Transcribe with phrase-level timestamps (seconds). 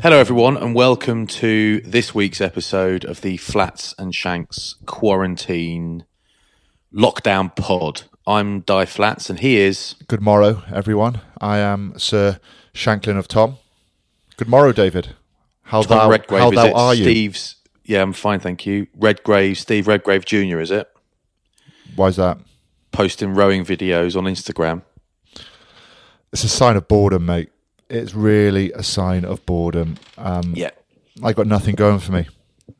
[0.00, 6.04] Hello, everyone, and welcome to this week's episode of the Flats and Shanks Quarantine
[6.94, 8.02] Lockdown Pod.
[8.24, 9.96] I'm Di Flats, and he is.
[10.06, 11.20] Good morrow, everyone.
[11.40, 12.38] I am Sir
[12.72, 13.56] Shanklin of Tom.
[14.36, 15.16] Good morrow, David.
[15.62, 17.02] How Tom thou, Redgrave, how thou are you?
[17.02, 17.56] Steve's.
[17.82, 18.86] Yeah, I'm fine, thank you.
[18.94, 20.88] Redgrave, Steve Redgrave Jr., is it?
[21.96, 22.38] Why's that?
[22.92, 24.82] Posting rowing videos on Instagram.
[26.32, 27.50] It's a sign of boredom, mate.
[27.90, 29.96] It's really a sign of boredom.
[30.16, 30.70] Um, Yeah.
[31.22, 32.26] I got nothing going for me.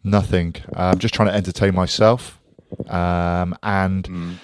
[0.04, 0.54] Nothing.
[0.76, 2.38] Uh, I'm just trying to entertain myself.
[2.88, 4.34] Um, and Mm.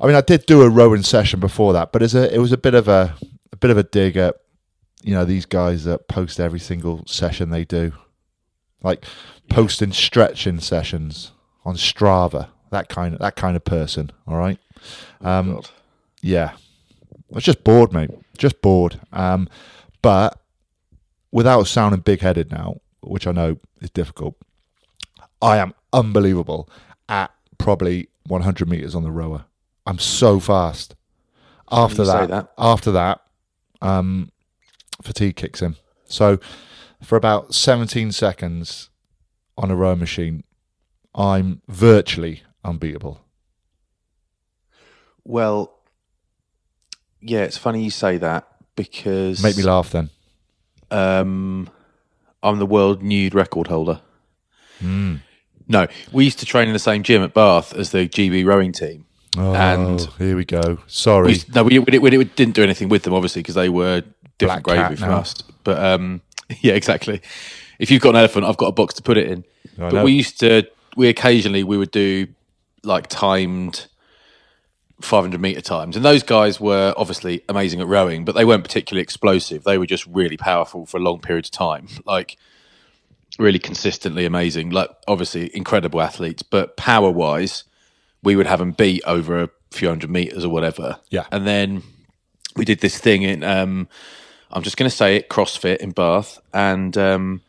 [0.00, 2.52] I mean, I did do a rowing session before that, but it's a, it was
[2.52, 3.16] a bit of a,
[3.52, 4.36] a bit of a dig at,
[5.02, 7.92] you know, these guys that post every single session they do,
[8.82, 9.04] like
[9.50, 11.32] posting stretching sessions
[11.64, 12.48] on Strava.
[12.70, 14.12] That kind of that kind of person.
[14.26, 14.58] All right.
[15.20, 15.70] Um, God.
[16.22, 18.10] yeah, I was just bored, mate.
[18.36, 19.00] Just bored.
[19.12, 19.48] Um,
[20.08, 20.40] but
[21.30, 24.36] without sounding big headed now, which I know is difficult,
[25.42, 26.66] I am unbelievable
[27.10, 29.44] at probably 100 meters on the rower.
[29.84, 30.94] I'm so fast.
[31.70, 32.52] After that, that.
[32.56, 33.20] after that,
[33.82, 34.32] um,
[35.02, 35.76] fatigue kicks in.
[36.06, 36.40] So
[37.02, 38.88] for about 17 seconds
[39.58, 40.42] on a row machine,
[41.14, 43.20] I'm virtually unbeatable.
[45.22, 45.78] Well,
[47.20, 48.48] yeah, it's funny you say that
[48.82, 49.42] because.
[49.42, 50.08] Make me laugh then.
[50.90, 51.68] Um,
[52.42, 54.00] I'm the world nude record holder.
[54.80, 55.16] Hmm.
[55.68, 58.72] No, we used to train in the same gym at Bath as the GB rowing
[58.72, 59.04] team.
[59.36, 60.60] Oh, And- here we go.
[60.76, 61.28] We Sorry.
[61.32, 64.02] used- no, we, we, we didn't do anything with them, obviously, because they were
[64.38, 65.18] different Black cat gravy from now.
[65.18, 65.34] us.
[65.64, 66.22] But um,
[66.62, 67.20] yeah, exactly.
[67.78, 69.44] If you've got an elephant, I've got a box to put it in.
[69.76, 70.04] I but know.
[70.04, 70.66] we used to,
[70.96, 72.28] we occasionally we would do
[72.82, 73.86] like timed
[75.00, 79.02] 500 meter times, and those guys were obviously amazing at rowing, but they weren't particularly
[79.02, 79.64] explosive.
[79.64, 82.36] They were just really powerful for a long periods of time, like
[83.38, 84.70] really consistently amazing.
[84.70, 87.64] Like obviously incredible athletes, but power wise,
[88.22, 90.98] we would have them beat over a few hundred meters or whatever.
[91.10, 91.26] Yeah.
[91.30, 91.82] and then
[92.56, 93.88] we did this thing in um,
[94.50, 97.42] I'm just going to say it CrossFit in Bath, and um,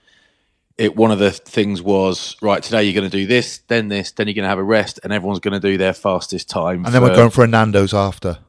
[0.80, 4.12] it one of the things was right today you're going to do this, then this,
[4.14, 6.86] then you're going to have a rest, and everyone's going to do their fastest time.
[6.86, 8.40] and then we're going for a Nando's after.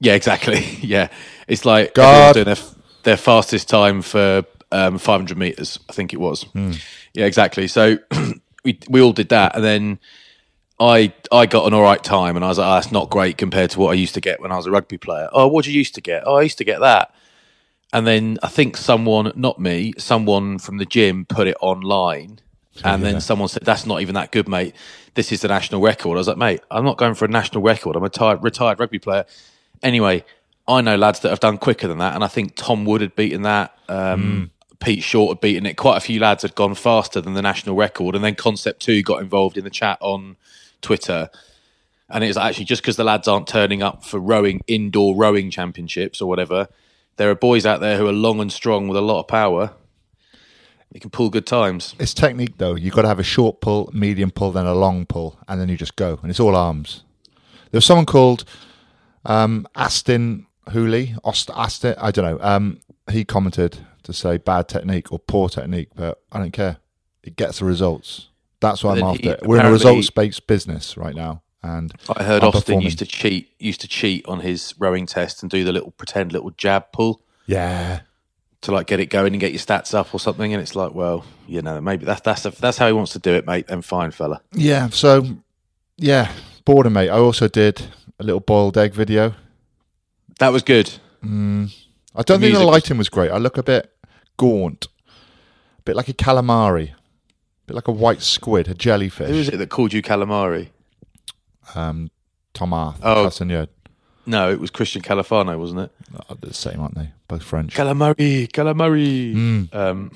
[0.00, 0.58] yeah, exactly.
[0.82, 1.08] yeah,
[1.46, 2.34] it's like God.
[2.34, 2.56] doing their
[3.04, 5.78] their fastest time for um, 500 meters.
[5.88, 6.44] I think it was.
[7.14, 7.68] Yeah, exactly.
[7.68, 7.98] So
[8.64, 9.98] we we all did that, and then.
[10.80, 13.36] I I got an all right time, and I was like, oh, "That's not great
[13.36, 15.64] compared to what I used to get when I was a rugby player." Oh, what
[15.64, 16.22] did you used to get?
[16.24, 17.12] Oh, I used to get that.
[17.92, 22.40] And then I think someone, not me, someone from the gym put it online,
[22.84, 24.74] and then someone said, "That's not even that good, mate.
[25.14, 27.62] This is the national record." I was like, "Mate, I'm not going for a national
[27.62, 27.96] record.
[27.96, 29.24] I'm a retired, retired rugby player."
[29.82, 30.24] Anyway,
[30.66, 33.16] I know lads that have done quicker than that, and I think Tom Wood had
[33.16, 33.76] beaten that.
[33.88, 34.50] Um,
[34.80, 35.76] Pete Short had beaten it.
[35.76, 39.02] Quite a few lads had gone faster than the national record, and then Concept Two
[39.02, 40.36] got involved in the chat on
[40.82, 41.30] Twitter,
[42.10, 45.50] and it was actually just because the lads aren't turning up for rowing indoor rowing
[45.50, 46.68] championships or whatever.
[47.18, 49.72] There are boys out there who are long and strong with a lot of power.
[50.92, 51.94] You can pull good times.
[51.98, 52.74] It's technique though.
[52.74, 55.68] You've got to have a short pull, medium pull, then a long pull, and then
[55.68, 56.18] you just go.
[56.22, 57.04] And it's all arms.
[57.70, 58.44] There was someone called
[59.26, 62.38] um, Aston Hooley, Ost- Aston, I don't know.
[62.42, 62.80] Um,
[63.10, 66.78] he commented to say bad technique or poor technique, but I don't care.
[67.22, 68.28] It gets the results.
[68.60, 69.38] That's what I'm after.
[69.42, 73.80] We're in a results-based business right now, and I heard Austin used to cheat used
[73.80, 78.00] to cheat on his rowing test and do the little pretend little jab pull Yeah,
[78.62, 80.52] to like get it going and get your stats up or something.
[80.52, 83.34] And it's like, well, you know, maybe that's that's that's how he wants to do
[83.34, 83.66] it, mate.
[83.68, 84.40] Then fine, fella.
[84.52, 84.88] yeah.
[84.90, 85.26] So,
[85.96, 86.30] yeah,
[86.64, 87.10] boredom, mate.
[87.10, 87.82] I also did
[88.20, 89.34] a little boiled egg video.
[90.38, 90.92] That was good.
[91.24, 91.74] Mm.
[92.14, 93.30] I don't The think the music was- lighting was great.
[93.32, 93.92] I look a bit
[94.36, 94.86] gaunt,
[95.78, 96.96] a bit like a calamari, a
[97.66, 99.28] bit like a white squid, a jellyfish.
[99.28, 100.68] Who was it that called you calamari?
[101.74, 102.10] Um,
[102.54, 103.26] Thomas Oh.
[103.26, 103.68] Castaignède.
[104.26, 105.90] No, it was Christian Califano, wasn't it?
[106.28, 107.12] Oh, the same, aren't they?
[107.28, 107.74] Both French.
[107.74, 109.34] Calamari, calamari.
[109.34, 109.74] Mm.
[109.74, 110.10] Um,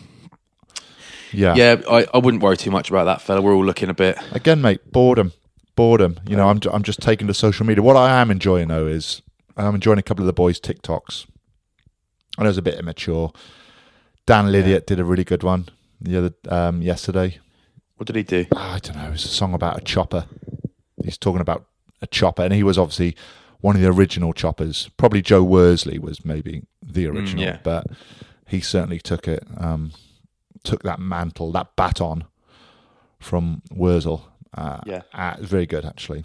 [1.33, 1.55] yeah.
[1.55, 3.41] yeah, I, I wouldn't worry too much about that fella.
[3.41, 4.19] We're all looking a bit.
[4.33, 5.33] Again, mate, boredom,
[5.77, 6.21] boredom.
[6.27, 7.83] You know, I'm I'm just taking to social media.
[7.83, 9.23] What I am enjoying though is
[9.57, 11.27] I'm enjoying a couple of the boys' TikToks.
[12.37, 13.33] I know it's a bit immature.
[14.27, 15.69] Dan Lydiate did a really good one
[16.01, 17.39] the other um, yesterday.
[17.97, 18.47] What did he do?
[18.55, 19.11] I don't know.
[19.13, 20.27] It's a song about a chopper.
[21.05, 21.65] He's talking about
[22.01, 23.17] a chopper, and he was obviously
[23.61, 24.91] one of the original choppers.
[24.97, 27.59] Probably Joe Worsley was maybe the original, yeah.
[27.63, 27.87] but
[28.49, 29.93] he certainly took it, um,
[30.65, 32.25] took that mantle, that baton
[33.21, 34.29] from Wurzel.
[34.55, 35.03] Uh, Yeah.
[35.15, 36.25] uh, very good actually.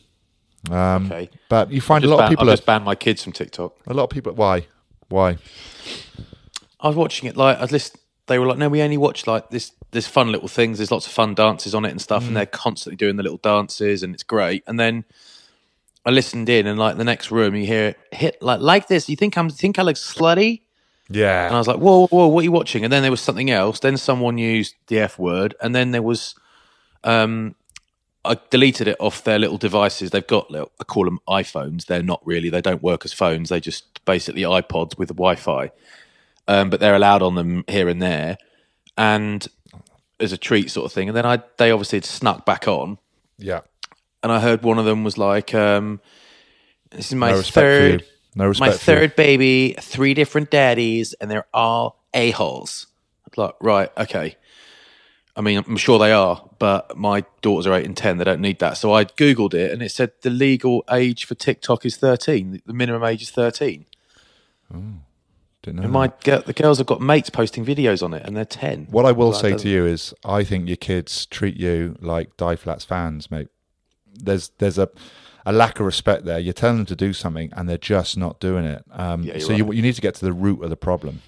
[0.69, 1.29] Um, Okay.
[1.47, 2.49] But you find a lot ban- of people.
[2.49, 3.73] I've just banned my kids from TikTok.
[3.87, 4.33] a lot of people.
[4.33, 4.65] Why?
[5.09, 5.37] Why?
[6.79, 7.97] I was watching it like I was list.
[8.27, 9.71] They were like, no, we only watch like this.
[9.91, 10.77] There's fun little things.
[10.77, 13.37] There's lots of fun dances on it and stuff, and they're constantly doing the little
[13.37, 14.63] dances, and it's great.
[14.67, 15.05] And then
[16.05, 19.09] I listened in, and like the next room, you hear it hit like like this.
[19.09, 20.61] You think I'm think I look slutty?
[21.09, 21.45] Yeah.
[21.45, 22.83] And I was like, whoa, whoa, whoa, what are you watching?
[22.83, 23.79] And then there was something else.
[23.79, 25.55] Then someone used the F word.
[25.61, 26.35] And then there was,
[27.03, 27.55] um,
[28.25, 30.11] I deleted it off their little devices.
[30.11, 31.85] They've got, little, I call them iPhones.
[31.85, 33.49] They're not really, they don't work as phones.
[33.49, 35.71] They just basically iPods with Wi Fi.
[36.47, 38.37] Um, but they're allowed on them here and there.
[38.97, 39.47] And
[40.19, 41.09] as a treat sort of thing.
[41.09, 42.97] And then I, they obviously had snuck back on.
[43.37, 43.61] Yeah.
[44.23, 46.01] And I heard one of them was like, um,
[46.91, 48.05] this is my No third.
[48.35, 52.85] No my third baby, three different daddies, and they're all a holes.
[53.35, 54.35] Like, right, okay.
[55.35, 58.17] I mean, I'm sure they are, but my daughters are eight and ten.
[58.17, 58.77] They don't need that.
[58.77, 62.61] So I googled it, and it said the legal age for TikTok is thirteen.
[62.65, 63.85] The minimum age is thirteen.
[65.63, 68.37] Didn't know And my girl, the girls have got mates posting videos on it, and
[68.37, 68.87] they're ten.
[68.89, 72.37] What I will Like, say to you is, I think your kids treat you like
[72.37, 73.47] Die Flats fans, mate.
[74.13, 74.89] There's there's a
[75.45, 76.39] a lack of respect there.
[76.39, 78.83] You're telling them to do something, and they're just not doing it.
[78.91, 79.73] Um, Yeah, so you right.
[79.75, 81.21] you need to get to the root of the problem,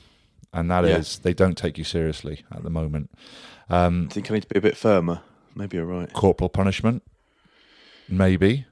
[0.53, 1.23] and that is Yeah.
[1.23, 3.09] they don't take you seriously at the moment.
[3.69, 5.21] I think I need to be a bit firmer.
[5.55, 6.11] Maybe you're right.
[6.13, 7.03] Corporal punishment,
[8.07, 8.65] maybe.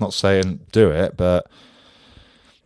[0.00, 1.50] Not saying do it, but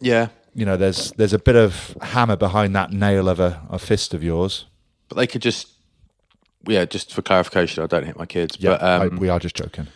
[0.01, 3.79] Yeah, you know, there's there's a bit of hammer behind that nail of a, a
[3.79, 4.67] fist of yours.
[5.09, 5.69] but they could just,
[6.67, 8.57] yeah, just for clarification, I don't hit my kids.
[8.59, 9.89] Yeah, but um, I, we are just joking.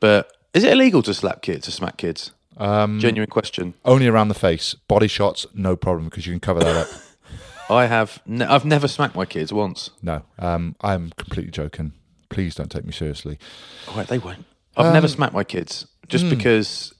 [0.00, 2.32] But is it illegal to slap kids, to smack kids?
[2.56, 3.74] Um, Genuine question.
[3.84, 4.74] Only around the face.
[4.74, 6.88] Body shots, no problem because you can cover that up.
[7.70, 8.20] I have.
[8.26, 9.90] Ne- I've never smacked my kids once.
[10.02, 11.92] No, um, I'm completely joking.
[12.28, 13.38] Please don't take me seriously.
[13.88, 14.44] Oh, wait, they won't.
[14.76, 16.92] I've never smacked my kids just because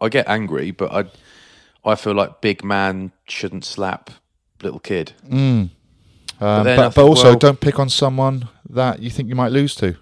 [0.00, 1.04] I get angry, but I,
[1.84, 4.10] I feel like big man shouldn't slap
[4.62, 5.12] little kid.
[5.30, 5.70] Um,
[6.40, 9.74] but, I but, also, well- don't pick on someone that you think you might lose
[9.76, 9.96] to.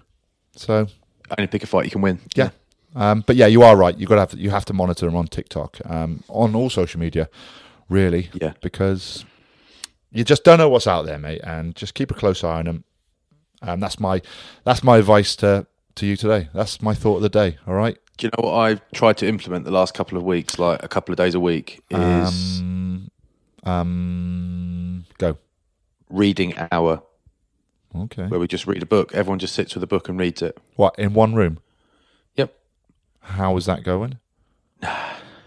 [0.55, 0.87] So
[1.37, 2.19] Only pick a fight you can win.
[2.35, 2.49] yeah,
[2.95, 3.97] um, but yeah, you are right.
[3.97, 6.99] You got to have you have to monitor them on TikTok, um, on all social
[6.99, 7.27] media,
[7.89, 8.29] really.
[8.33, 8.53] Yeah.
[8.61, 9.25] because
[10.11, 12.65] you just don't know what's out there, mate, and just keep a close eye on
[12.65, 12.83] them.
[13.63, 14.21] Um, that's my
[14.63, 16.49] that's my advice to to you today.
[16.53, 17.57] That's my thought of the day.
[17.67, 17.97] All right.
[18.17, 20.87] Do you know what I've tried to implement the last couple of weeks, like a
[20.87, 23.09] couple of days a week, is Um,
[23.63, 25.37] um, go.
[26.09, 27.01] reading hour,
[27.95, 28.27] Okay.
[28.27, 29.13] where we just read a book.
[29.15, 30.57] Everyone just sits with a book and reads it.
[30.75, 31.59] What in one room?
[32.35, 32.53] Yep,
[33.21, 34.19] How is that going?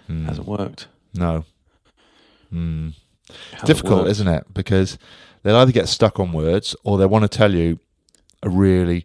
[0.09, 0.89] hasn't worked.
[1.15, 1.45] No.
[2.51, 2.95] Hasn't
[3.65, 4.11] Difficult, worked.
[4.11, 4.47] isn't it?
[4.55, 4.99] Because
[5.43, 7.79] they'll either get stuck on words or they want to tell you
[8.43, 9.05] a really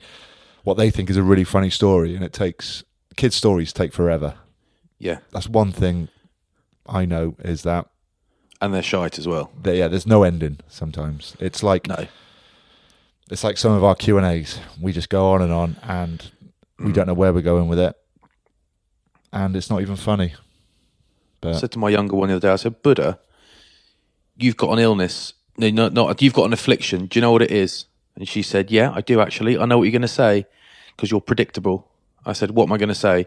[0.64, 2.84] what they think is a really funny story, and it takes
[3.16, 4.36] kids' stories take forever.
[5.00, 6.10] Yeah, That's one thing
[6.86, 7.88] I know is that
[8.62, 9.52] and they're shite as well.
[9.64, 10.60] that yeah, there's no ending.
[10.68, 12.06] Sometimes it's like No,
[13.32, 14.60] it's like some of our Q and A's.
[14.80, 16.32] We just go on and on, and
[16.80, 16.86] Mm.
[16.88, 17.96] we don't know where we're going with it,
[19.34, 20.34] and it's not even funny.
[21.44, 23.20] I said to my younger one the other day, I said, Buddha,
[24.38, 25.34] you've got an illness.
[25.58, 27.08] No, not, not you've got an affliction.
[27.08, 27.86] Do you know what it is?"
[28.22, 29.58] And she said, "Yeah, I do actually.
[29.58, 30.46] I know what you're going to say
[30.96, 31.88] because you're predictable."
[32.24, 33.26] I said, "What am I going to say?"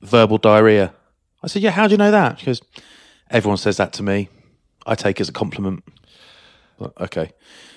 [0.00, 0.94] Verbal diarrhea.
[1.42, 2.62] I said, "Yeah, how do you know that?" She goes,
[3.28, 4.30] "Everyone says that to me.
[4.86, 5.84] I take it as a compliment."
[6.98, 7.32] Okay,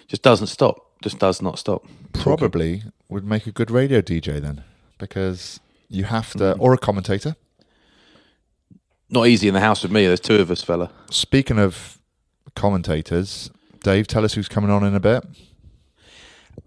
[0.07, 0.77] just doesn't stop.
[1.03, 1.83] Just does not stop.
[2.13, 4.63] Probably would make a good radio DJ then,
[4.97, 5.59] because
[5.89, 6.59] you have to, Mm.
[6.61, 7.35] or a commentator.
[9.09, 10.07] Not easy in the house with me.
[10.07, 10.89] There's two of us, fella.
[11.11, 11.99] Speaking of
[12.55, 13.51] commentators,
[13.83, 15.23] Dave, tell us who's coming on in a bit.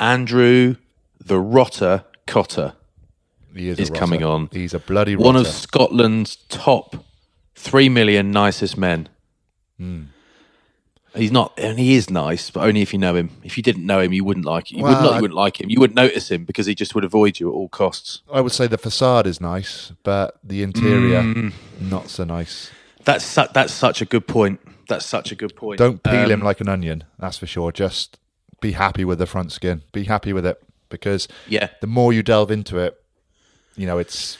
[0.00, 0.76] Andrew
[1.24, 2.74] the Rotter Cotter.
[3.54, 3.98] Is, He's rotter.
[4.00, 4.48] coming on.
[4.52, 5.46] He's a bloody one of.
[5.46, 6.96] Scotland's top
[7.54, 9.08] three million nicest men.
[9.78, 10.02] Hmm.
[11.16, 13.30] He's not, and he is nice, but only if you know him.
[13.42, 14.78] If you didn't know him, you wouldn't like him.
[14.78, 15.70] You would not, you wouldn't like him.
[15.70, 18.20] You wouldn't notice him because he just would avoid you at all costs.
[18.32, 21.52] I would say the facade is nice, but the interior Mm.
[21.80, 22.70] not so nice.
[23.04, 24.60] That's su- that's such a good point.
[24.86, 25.78] That's such a good point.
[25.78, 27.04] Don't peel Um, him like an onion.
[27.18, 27.72] That's for sure.
[27.72, 28.18] Just
[28.60, 29.82] be happy with the front skin.
[29.92, 31.68] Be happy with it because Yeah.
[31.80, 33.00] the more you delve into it,
[33.76, 34.38] you know it's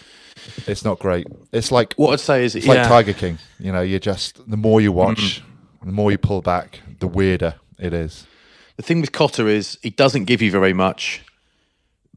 [0.66, 1.26] it's not great.
[1.52, 3.38] It's like What I'd say is, it's yeah, like Tiger King.
[3.58, 5.42] You know, you just the more you watch,
[5.84, 8.26] the more you pull back, the weirder it is.
[8.76, 11.22] the thing with Cotter is he doesn't give you very much,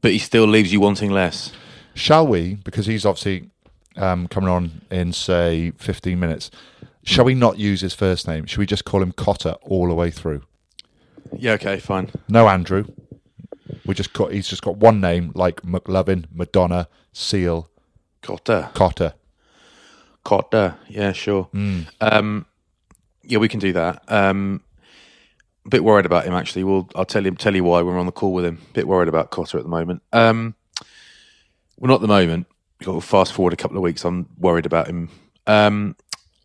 [0.00, 1.52] but he still leaves you wanting less.
[1.94, 2.54] Shall we?
[2.54, 3.50] Because he's obviously
[3.96, 6.50] um, coming on in say fifteen minutes.
[7.04, 8.46] Shall we not use his first name?
[8.46, 10.42] Should we just call him Cotter all the way through?
[11.36, 12.10] Yeah, okay, fine.
[12.28, 12.84] No Andrew.
[13.84, 14.32] We just got.
[14.32, 17.68] He's just got one name like McLovin, Madonna, Seal,
[18.22, 18.70] Cotter.
[18.74, 19.14] Cotter.
[20.24, 20.76] Cotter.
[20.88, 21.48] Yeah, sure.
[22.00, 22.46] Um,
[23.22, 24.02] yeah, we can do that.
[24.08, 24.62] Um,
[25.64, 26.64] a bit worried about him actually.
[26.64, 28.60] We'll I'll tell him tell you why when we're on the call with him.
[28.70, 30.02] A bit worried about Cotter at the moment.
[30.12, 30.54] Um,
[31.78, 32.46] well, not at the moment.
[32.82, 34.04] Got to fast forward a couple of weeks.
[34.04, 35.08] I'm worried about him.
[35.46, 35.96] Um,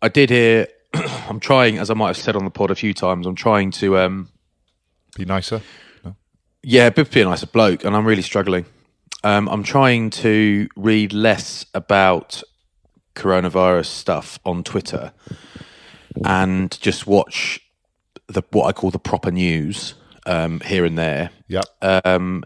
[0.02, 0.68] I did hear.
[0.94, 3.26] I'm trying, as I might have said on the pod a few times.
[3.26, 3.98] I'm trying to.
[3.98, 4.28] Um,
[5.18, 5.60] Be nicer.
[6.62, 8.66] yeah, Biff be a nicer bloke, and I'm really struggling.
[9.24, 12.40] Um, I'm trying to read less about
[13.16, 15.12] coronavirus stuff on Twitter
[16.24, 17.60] and just watch
[18.28, 19.94] the what I call the proper news
[20.24, 21.30] um, here and there.
[21.48, 21.64] Yep.
[21.82, 22.44] Um,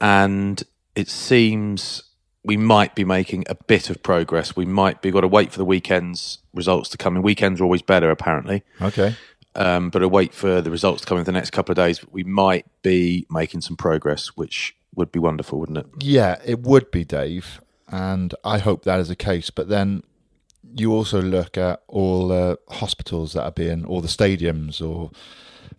[0.00, 0.60] and
[0.96, 2.02] it seems
[2.42, 4.56] we might be making a bit of progress.
[4.56, 7.22] We might be got to wait for the weekend's results to come in.
[7.22, 9.14] Weekends are always better, apparently Okay.
[9.54, 12.04] Um, but I wait for the results to come in the next couple of days.
[12.10, 15.86] We might be making some progress, which would be wonderful, wouldn't it?
[16.00, 19.50] Yeah, it would be Dave, and I hope that is the case.
[19.50, 20.02] But then
[20.74, 25.10] you also look at all the hospitals that are being, or the stadiums, or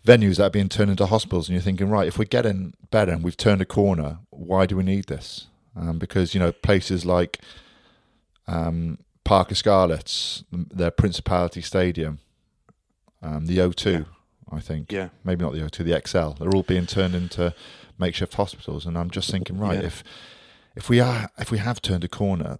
[0.06, 3.12] venues that are being turned into hospitals, and you're thinking, right, if we're getting better
[3.12, 5.46] and we've turned a corner, why do we need this?
[5.76, 7.40] Um, because you know places like
[8.46, 12.20] um, Parc y Scarlets, their Principality Stadium,
[13.24, 14.06] um, the O2,
[14.52, 15.08] I think, Yeah.
[15.24, 17.52] maybe not the O2, the ExCeL, they're all being turned into
[17.98, 19.86] makeshift hospitals, and I'm just thinking, right, Yeah.
[19.86, 20.04] if
[20.76, 22.58] if we are if we have turned a corner,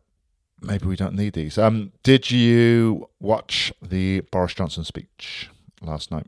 [0.61, 1.59] maybe we don't need these.
[1.59, 5.51] Um, did you watch the Boris Johnson speech
[5.83, 6.27] last night?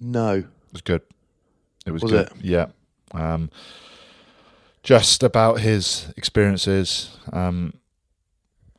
[0.00, 0.32] No.
[0.38, 1.02] It was good.
[1.86, 2.26] It was, Was good.
[2.26, 2.32] it?
[2.40, 2.66] Yeah.
[3.12, 3.50] Um,
[4.82, 7.74] just about his experiences um,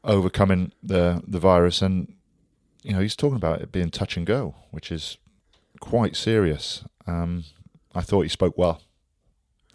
[0.04, 2.14] overcoming the the virus, and
[2.88, 5.18] you know he's talking about it being touch and go, which is
[5.82, 6.86] quite serious.
[7.06, 7.44] Um,
[7.94, 8.82] I thought he spoke well.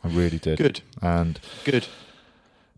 [0.03, 0.57] I really did.
[0.57, 0.81] Good.
[1.03, 1.87] And Good.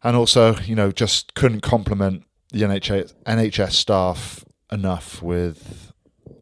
[0.02, 5.92] and also, you know, just couldn't compliment the NHS, NHS staff enough with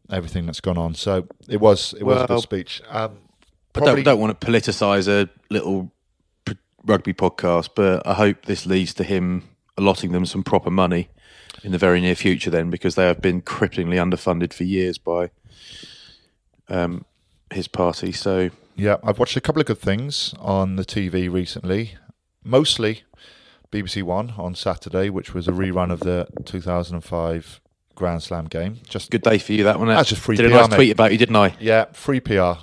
[0.09, 0.95] everything that's gone on.
[0.95, 2.81] So it was it was a good speech.
[2.89, 3.19] Um,
[3.75, 5.91] I don't, don't want to politicise a little
[6.83, 9.43] rugby podcast, but I hope this leads to him
[9.77, 11.09] allotting them some proper money
[11.63, 12.49] in the very near future.
[12.49, 15.31] Then, because they have been cripplingly underfunded for years by
[16.69, 17.05] um,
[17.51, 18.11] his party.
[18.11, 21.95] So yeah, I've watched a couple of good things on the TV recently.
[22.43, 23.03] Mostly
[23.71, 27.61] BBC One on Saturday, which was a rerun of the 2005
[27.95, 28.79] Grand Slam game.
[28.87, 29.87] Just good day for you, that one.
[29.87, 30.75] That's just free Did a PR, nice mate.
[30.75, 31.55] tweet about you, didn't I?
[31.59, 32.53] Yeah, free PR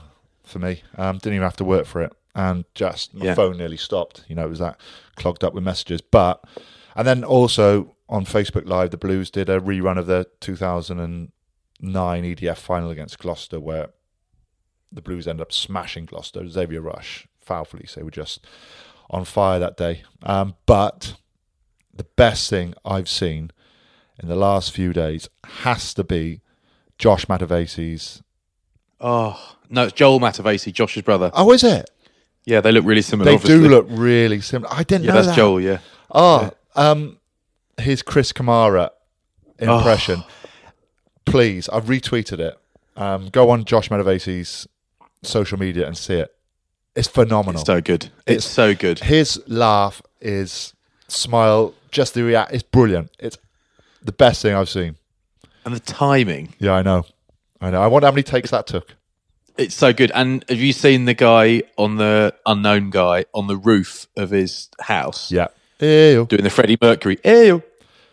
[0.45, 0.83] for me.
[0.99, 3.35] Um, didn't even have to work for it, and just my Yeah.
[3.35, 4.25] phone nearly stopped.
[4.29, 4.79] You know, it was that
[5.17, 6.01] clogged up with messages.
[6.01, 6.43] But
[6.97, 11.31] and then also on Facebook Live, the Blues did a rerun of the 2009
[11.81, 13.91] EDF final against Gloucester, where
[14.93, 16.47] the Blues ended up smashing Gloucester.
[16.49, 18.45] Xavier Rush, foul they were just
[19.09, 20.03] on fire that day.
[20.25, 21.15] Um, but
[21.95, 23.53] the best thing I've seen
[24.21, 26.41] in the last few days has to be
[26.99, 28.23] Josh Matavesi's
[29.01, 31.31] Oh no, it's Joel Matavesi, Josh's brother.
[31.33, 31.89] Oh, is it?
[32.45, 33.31] Yeah, they look really similar.
[33.31, 33.61] They obviously.
[33.61, 34.75] do look really similar.
[34.75, 35.37] I didn't Yeah, know that's that.
[35.37, 35.61] Joel.
[35.61, 35.79] Yeah.
[36.11, 37.19] Oh, um,
[37.81, 38.91] his Chris Kamara
[39.59, 40.23] impression.
[40.23, 40.31] Oh.
[41.27, 42.57] Please, I've retweeted it.
[42.97, 44.67] Um, go on Josh Matavesi's
[45.23, 46.35] social media and see it.
[46.97, 47.61] It's phenomenal.
[47.61, 48.05] It's so good.
[48.27, 48.99] It's, It's- so good.
[49.01, 50.75] His laugh, his
[51.09, 52.53] smile, just the react.
[52.53, 53.11] It's brilliant.
[53.19, 53.39] It's
[54.03, 54.97] the best thing I've seen.
[55.65, 56.55] And the timing.
[56.59, 57.05] Yeah, I know.
[57.61, 57.81] I know.
[57.83, 58.95] I wonder how many takes that took.
[59.59, 60.11] It's so good.
[60.15, 64.69] And have you seen the guy on the unknown guy on the roof of his
[64.81, 65.49] house Yeah.
[65.81, 66.27] Ew.
[66.27, 67.19] doing the Freddie Mercury?
[67.25, 67.63] Ew,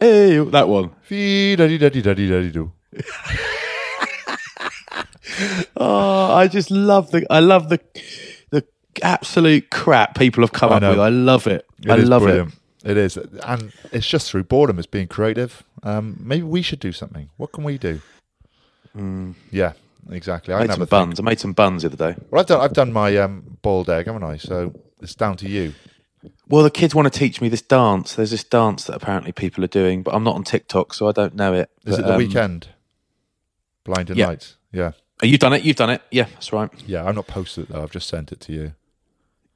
[0.02, 0.92] ew, that one.
[5.76, 7.26] Oh, I just love the.
[7.30, 7.80] I love the
[8.50, 8.66] the
[9.04, 10.90] absolute crap people have come I up know.
[10.92, 11.00] with.
[11.00, 11.66] I love it.
[11.84, 12.54] It I is love brilliant.
[12.84, 12.92] it.
[12.92, 14.78] It is, and it's just through boredom.
[14.80, 15.64] It's being creative.
[15.84, 17.30] Um, maybe we should do something.
[17.38, 18.02] What can we do?
[19.52, 19.74] Yeah,
[20.10, 20.54] exactly.
[20.56, 21.20] I I made some think- buns.
[21.20, 22.20] I made some buns the other day.
[22.32, 22.62] Well, I've done.
[22.62, 24.38] I've done my um, boiled egg, haven't I?
[24.38, 25.74] So it's down to you.
[26.48, 28.16] Well, the kids want to teach me this dance.
[28.16, 31.12] There's this dance that apparently people are doing, but I'm not on TikTok, so I
[31.12, 31.70] don't know it.
[31.86, 32.64] Is But, it the um, Weeknd?
[33.84, 34.28] Blinding yeah.
[34.28, 34.56] lights.
[34.72, 34.92] Yeah,
[35.24, 35.64] Oh, you've done it.
[35.64, 36.02] You've done it.
[36.12, 36.70] Yeah, that's right.
[36.86, 37.04] yeah.
[37.06, 37.82] I'm not posted it though.
[37.82, 38.74] I've just sent it to you.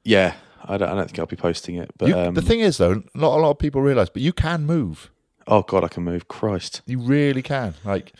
[0.04, 0.88] Yeah, I don't.
[0.88, 1.90] I don't think I'll be posting it.
[1.98, 4.32] But You- um, the thing is, though, not a lot of people realise, but you
[4.32, 5.10] can move.
[5.46, 6.26] oh god, I can move.
[6.28, 6.82] Christ.
[6.86, 7.74] You really can.
[7.84, 8.12] Like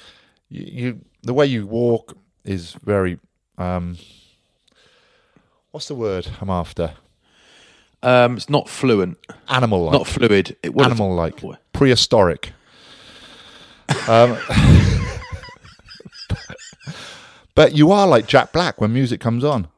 [0.49, 3.19] you, you the way you walk is very.
[3.59, 3.97] Um,
[5.71, 6.95] what's the word I'm after?
[8.03, 9.19] Um, it's not fluent,
[9.49, 9.93] Animal like.
[9.93, 10.57] not fluid.
[10.63, 11.43] It, animal like.
[11.73, 12.53] Prehistoric.
[14.09, 14.37] um,
[17.55, 19.69] but you are like Jack Black when music comes on.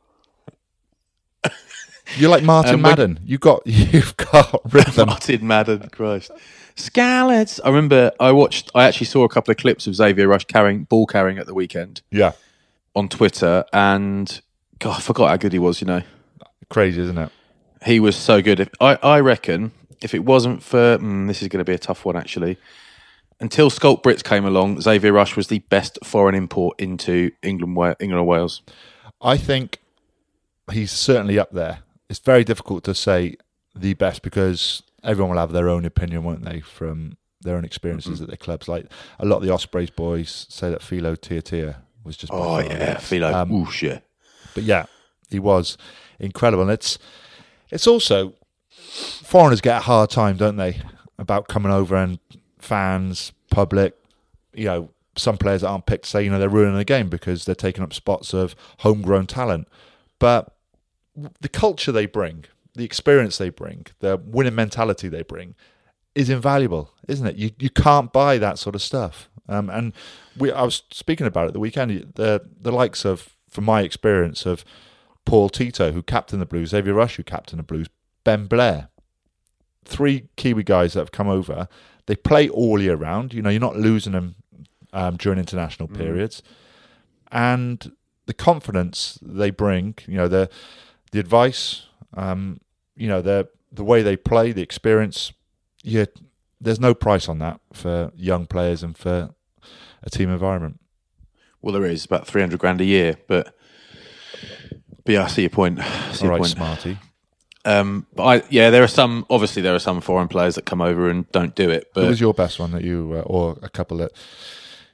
[2.16, 3.18] You're like Martin Um, Madden.
[3.24, 5.06] You got you've got rhythm.
[5.08, 6.30] Martin Madden, Christ.
[6.76, 7.60] Scallots.
[7.64, 8.70] I remember I watched.
[8.74, 11.54] I actually saw a couple of clips of Xavier Rush carrying ball carrying at the
[11.54, 12.32] weekend yeah,
[12.94, 14.40] on Twitter, and
[14.78, 15.80] God, I forgot how good he was.
[15.80, 16.02] You know,
[16.68, 17.30] crazy, isn't it?
[17.84, 18.60] He was so good.
[18.60, 19.72] If, I I reckon
[20.02, 22.58] if it wasn't for mm, this is going to be a tough one actually.
[23.40, 28.20] Until Schalk Brits came along, Xavier Rush was the best foreign import into England, England
[28.20, 28.62] or Wales.
[29.20, 29.80] I think
[30.70, 31.80] he's certainly up there.
[32.08, 33.36] It's very difficult to say
[33.74, 38.20] the best because everyone will have their own opinion, won't they, from their own experiences
[38.20, 38.68] at their clubs.
[38.68, 38.86] Like
[39.18, 42.32] a lot of the Ospreys boys say that Filo Tiatia was just.
[42.32, 42.98] Oh yeah.
[42.98, 43.32] Filo.
[43.32, 43.98] Um, yeah.
[44.54, 44.86] but yeah,
[45.28, 45.76] he was
[46.18, 46.62] incredible.
[46.62, 46.98] And it's
[47.70, 48.34] it's also
[48.78, 50.80] foreigners get a hard time, don't they,
[51.18, 52.18] about coming over and
[52.58, 53.94] fans, public,
[54.52, 57.44] you know, some players that aren't picked say, you know, they're ruining the game because
[57.44, 59.68] they're taking up spots of homegrown talent.
[60.18, 60.54] But
[61.40, 65.54] the culture they bring, the experience they bring, the winning mentality they bring
[66.14, 67.36] is invaluable, isn't it?
[67.36, 69.28] You you can't buy that sort of stuff.
[69.48, 69.92] Um, and
[70.36, 72.12] we, I was speaking about it the weekend.
[72.14, 74.64] The the likes of, from my experience, of
[75.24, 77.88] Paul Tito, who captained the Blues, Xavier Rush, who captained the Blues,
[78.24, 78.88] Ben Blair,
[79.84, 81.68] three Kiwi guys that have come over.
[82.06, 83.32] They play all year round.
[83.32, 84.36] You know, you're not losing them
[84.92, 86.42] um, during international periods,
[87.32, 87.92] and
[88.26, 89.94] the confidence they bring.
[90.06, 90.50] You know, the
[91.12, 91.86] the advice.
[92.14, 92.60] Um,
[92.96, 95.32] you know, the the way they play, the experience.
[95.82, 96.06] Yeah,
[96.60, 99.30] there's no price on that for young players and for
[100.02, 100.80] a team environment.
[101.60, 103.54] Well, there is about three hundred grand a year, but
[105.04, 105.80] but yeah, I see your point.
[105.80, 106.50] I see All your right, point.
[106.52, 106.98] Smarty.
[107.66, 109.24] Um, but I, yeah, there are some.
[109.30, 111.90] Obviously, there are some foreign players that come over and don't do it.
[111.94, 114.12] Who But was your best one that you, uh, or a couple that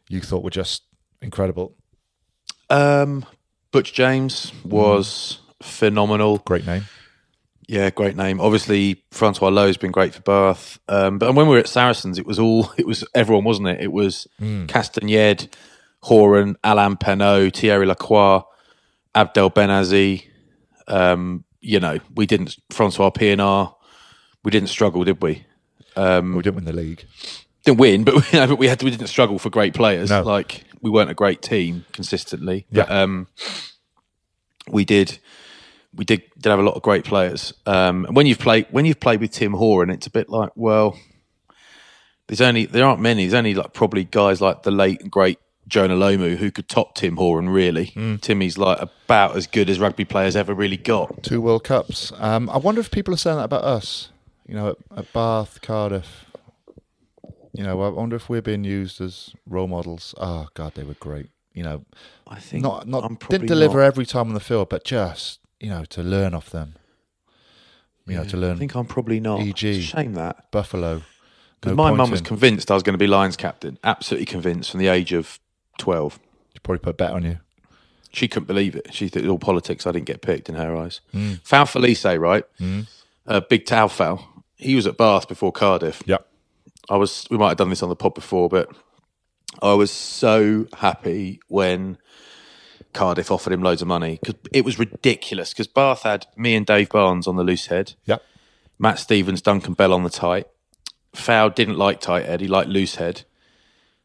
[0.09, 0.83] you thought were just
[1.21, 1.75] incredible?
[2.69, 3.25] um,
[3.73, 6.39] Butch James was phenomenal.
[6.39, 6.85] Great name.
[7.67, 8.41] Yeah, great name.
[8.41, 10.81] Obviously, Francois Louw's been great for Bath.
[10.89, 13.81] Um, but when we were at Saracens, it was all it was everyone, wasn't it?
[13.81, 15.49] It was Castaignède,
[16.03, 18.43] Horan, Alain Penaud, Thierry Lacroix,
[19.15, 20.25] Abdel Benazzi.
[20.87, 23.75] Um, you know, we didn't Francois Pienaar.
[24.45, 25.45] We didn't struggle, did we?
[25.97, 27.05] Um, we didn't win the league.
[27.65, 30.11] didn't win, but we, but we had we didn't struggle for great players.
[30.11, 30.23] No.
[30.23, 32.67] Like we weren't a great team consistently.
[32.71, 32.85] Yeah.
[32.85, 33.27] But, um,
[34.69, 35.19] we did
[35.95, 37.53] we did did have a lot of great players.
[37.67, 40.51] Um, and when you've played when you've played with Tim Horan, it's a bit like
[40.55, 40.99] well,
[42.29, 43.25] there's only there aren't many.
[43.25, 45.39] There's only like probably guys like the late and great
[45.71, 47.49] Jonah Lomu who could top Tim Horan.
[47.49, 48.21] Really, Mm.
[48.21, 51.23] Timmy's like about as good as rugby players ever really got.
[51.23, 52.13] Two World Cups.
[52.19, 54.11] Um, I wonder if people are saying that about us.
[54.47, 56.27] You know, at, at Bath, Cardiff.
[57.53, 60.15] You know, I wonder if we're being used as role models.
[60.19, 61.31] Oh God, they were great.
[61.53, 61.85] You know,
[62.27, 63.87] I think not not didn't deliver not.
[63.87, 66.75] every time on the field, but just you know to learn off them.
[68.07, 68.57] You know, to learn.
[68.57, 69.41] I think I'm probably not.
[69.43, 69.83] E.g.
[69.83, 70.51] Shame that.
[70.51, 71.03] Buffalo.
[71.61, 73.79] Because No my mum was convinced I was going to be Lions captain.
[73.85, 75.39] Absolutely convinced from the age of
[75.81, 76.21] 12.
[76.55, 77.39] She probably put a bet on you.
[78.13, 78.93] She couldn't believe it.
[78.93, 79.87] She thought it was all politics.
[79.87, 81.01] I didn't get picked in her eyes.
[81.15, 81.41] Mm.
[81.45, 82.45] Fal Filise, right?
[83.27, 84.45] Uh, Big Tau Fal.
[84.57, 86.03] He was at Bath before Cardiff.
[86.07, 86.27] Yep.
[86.89, 87.27] I was.
[87.31, 88.69] We might have done this on the pod before, but
[89.63, 91.99] I was so happy when
[92.93, 95.51] Cardiff offered him loads of money because it was ridiculous.
[95.51, 98.23] Because Bath had me and Dave Barnes on the loose head, Yep.
[98.79, 100.49] Matt Stevens, Duncan Bell on the tight.
[101.15, 103.23] Fowl didn't like tight head; he liked loose head.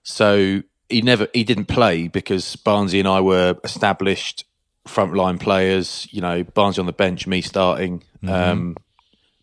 [0.04, 4.46] So he never he didn't play because Barnesy and I were established
[4.88, 6.08] frontline players.
[6.12, 8.04] You know, Barnesy on the bench, me starting.
[8.28, 8.78] Um,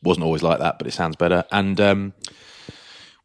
[0.03, 1.45] wasn't always like that, but it sounds better.
[1.53, 2.13] And um,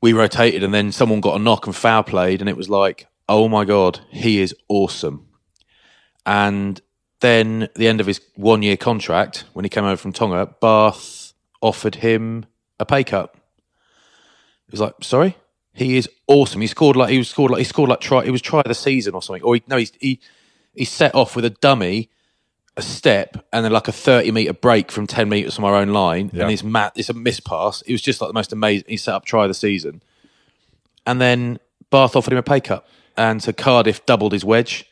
[0.02, 3.08] we rotated, and then someone got a knock and foul played, and it was like,
[3.28, 5.28] oh my god, he is awesome.
[6.26, 6.80] And
[7.20, 11.34] then the end of his one year contract, when he came over from Tonga, Bath
[11.62, 12.46] offered him
[12.80, 13.34] a pay cut.
[13.34, 15.36] He was like, sorry,
[15.78, 16.62] he is awesome.
[16.62, 18.24] He scored like he was scored like he scored like try.
[18.24, 19.44] It was try of the season or something.
[19.44, 20.20] Or he, no, he he
[20.74, 22.10] he set off with a dummy,
[22.76, 25.90] a step, and then like a thirty meter break from ten meters from our own
[25.90, 26.44] line, Yeah.
[26.44, 26.94] and it's mat.
[26.96, 27.82] It's a miss pass.
[27.84, 28.86] It was just like the most amazing.
[28.88, 30.02] He set up try of the season,
[31.06, 31.60] and then
[31.92, 32.86] Bath offered him a pay cut,
[33.16, 34.86] and so Cardiff doubled his wedge.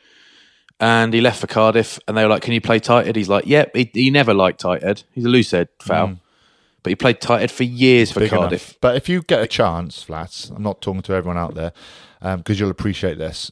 [0.77, 3.29] And he left for Cardiff, and they were like, "Can you play tight head?" He's
[3.29, 5.03] like, "Yep." He, he never liked tight head.
[5.13, 6.19] He's a loose head foul, mm.
[6.85, 8.19] But he played tight head for years for.
[8.19, 8.41] Big enough.
[8.41, 8.77] Cardiff.
[8.79, 11.73] But if you get a chance, Flats, I'm not talking to everyone out there
[12.21, 13.51] um, because you'll appreciate this.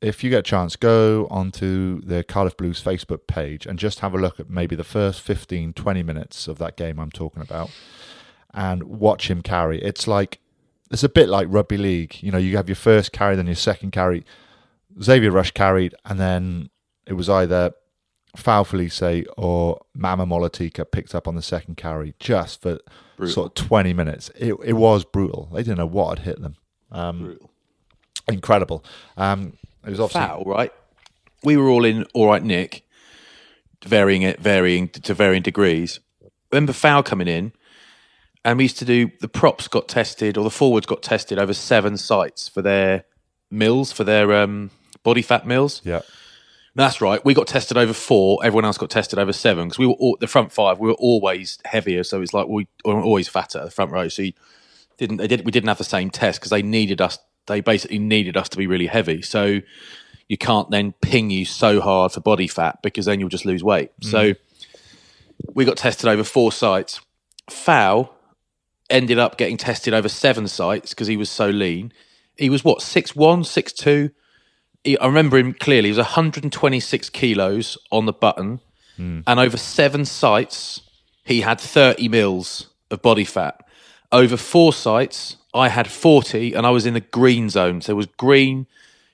[0.00, 4.14] If you get a chance, go onto the Cardiff Blues Facebook page and just have
[4.14, 7.70] a look at maybe the first 15, 20 minutes of that game I'm talking about
[8.54, 9.82] and watch him carry.
[9.82, 10.40] It's like,
[10.90, 12.16] it's a bit like rugby league.
[12.22, 14.24] You know, you have your first carry, then your second carry.
[15.02, 16.70] Xavier Rush carried, and then
[17.06, 17.74] it was either
[18.36, 22.78] Foul Filise or Maama Molitika picked up on the second carry just for
[23.26, 24.30] sort of 20 minutes.
[24.36, 25.48] It, it was brutal.
[25.52, 26.56] They didn't know what had hit them.
[26.90, 27.38] Um,
[28.28, 28.84] incredible.
[29.16, 30.72] Um, it was obviously foul, right?
[31.42, 32.86] We were all in all right, Nick,
[33.84, 36.00] varying it, varying to varying degrees.
[36.50, 37.52] Remember foul coming in,
[38.44, 41.52] and we used to do the props got tested or the forwards got tested over
[41.52, 43.04] seven sites for their
[43.50, 44.70] mills for their um,
[45.02, 45.80] body fat mills.
[45.84, 46.00] yeah.
[46.76, 47.24] That's right.
[47.24, 48.44] We got tested over four.
[48.44, 50.78] Everyone else got tested over seven because we were all, the front five.
[50.78, 54.08] We were always heavier, so it's like we were always fatter at the front row.
[54.08, 54.32] So you
[54.98, 57.18] didn't they did we didn't have the same test because they needed us.
[57.46, 59.22] They basically needed us to be really heavy.
[59.22, 59.60] So
[60.28, 63.62] you can't then ping you so hard for body fat because then you'll just lose
[63.62, 63.92] weight.
[64.00, 64.10] Mm.
[64.10, 64.32] So
[65.54, 67.00] we got tested over four sites.
[67.50, 68.14] Foul
[68.90, 71.92] ended up getting tested over seven sites because he was so lean.
[72.36, 74.10] He was what six one, six two.
[74.86, 75.88] I remember him clearly.
[75.88, 78.60] He was 126 kilos on the button,
[78.96, 79.20] hmm.
[79.26, 80.82] and over seven sites,
[81.24, 83.66] he had 30 mils of body fat.
[84.12, 87.80] Over four sites, I had 40, and I was in the green zone.
[87.80, 88.66] So it was green,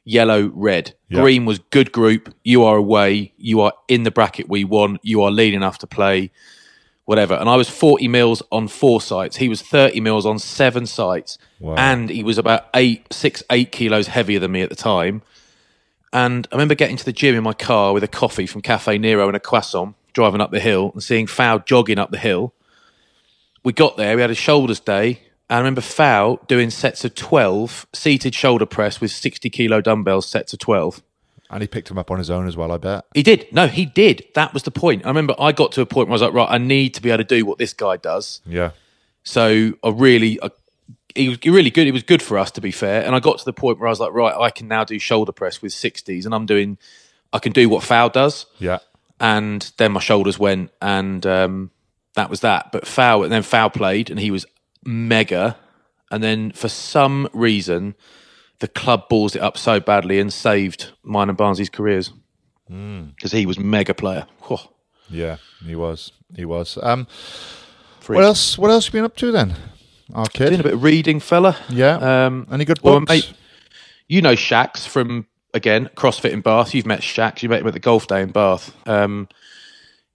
[0.04, 0.94] yellow, red.
[1.09, 1.20] Yeah.
[1.20, 2.35] Green was good group.
[2.42, 3.33] You are away.
[3.37, 5.00] You are in the bracket we want.
[5.02, 6.30] You are lean enough to play
[7.04, 7.35] whatever.
[7.35, 9.37] And I was 40 mils on four sites.
[9.37, 11.38] He was 30 mils on seven sites.
[11.59, 11.74] Wow.
[11.76, 15.22] And he was about eight, six, eight kilos heavier than me at the time.
[16.12, 19.01] And I remember getting to the gym in my car with a coffee from Caffè
[19.01, 22.53] Nero and a croissant, driving up the hill and seeing Fow jogging up the hill.
[23.62, 25.20] We got there, we had a shoulders day.
[25.49, 30.27] And I remember Fow doing sets of 12, seated shoulder press with 60 kilo dumbbells,
[30.27, 31.03] sets of 12.
[31.51, 33.05] And he picked them up on his own as well, I bet.
[33.12, 33.46] He did.
[33.53, 34.25] No, he did.
[34.35, 35.05] That was the point.
[35.05, 37.03] I remember I got to a point where I was like, right, I need to
[37.03, 38.40] be able to do what this guy does.
[38.46, 38.70] Yeah.
[39.25, 40.51] So I really, I,
[41.14, 41.87] he was really good.
[41.87, 43.05] It was good for us, to be fair.
[43.05, 44.99] And I got to the point where I was like, right, I can now do
[44.99, 46.79] shoulder press with 60s, and I'm doing,
[47.33, 48.46] I can do what Foul does.
[48.59, 48.79] Yeah.
[49.18, 51.70] And then my shoulders went, and um,
[52.14, 52.73] that was that.
[52.73, 54.46] But Foul, and then Foul played, and he was
[54.85, 55.57] mega.
[56.11, 57.94] And then for some reason,
[58.61, 62.12] the club balls it up so badly and saved mine and Barnesy's careers
[62.66, 64.27] because he was mega player.
[65.09, 65.37] Yeah.
[65.64, 66.12] He was.
[66.35, 66.79] He was.
[66.83, 67.07] Um,
[68.07, 68.57] what else?
[68.57, 69.55] What else have you been up to then?
[70.14, 71.57] Our Doing a bit of reading, fella.
[71.68, 72.27] Yeah.
[72.27, 73.09] Um, Any good books?
[73.09, 73.33] mate,
[74.09, 76.75] you know Shax from again CrossFit in Bath.
[76.75, 77.42] You've met Shax.
[77.42, 78.75] You met him at the golf day in Bath.
[78.88, 79.29] Um,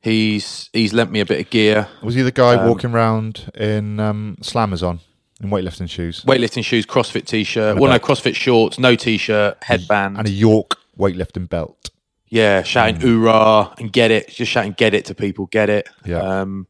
[0.01, 3.51] he's he's lent me a bit of gear, Was he the guy um, walking around
[3.55, 4.99] in um, slammers on,
[5.41, 6.23] in weightlifting shoes?
[6.25, 7.71] weightlifting shoes, CrossFit t-shirt.
[7.71, 7.99] And a Well, no.
[7.99, 10.17] CrossFit shorts, no t-shirt, headband.
[10.17, 11.89] And a York weightlifting belt.
[12.29, 15.45] yeah, shouting "Hoorah!" and "Get it!" Just shouting "Get it!" to people.
[15.47, 15.88] Get it.
[16.05, 16.19] Yeah.
[16.19, 16.67] Um,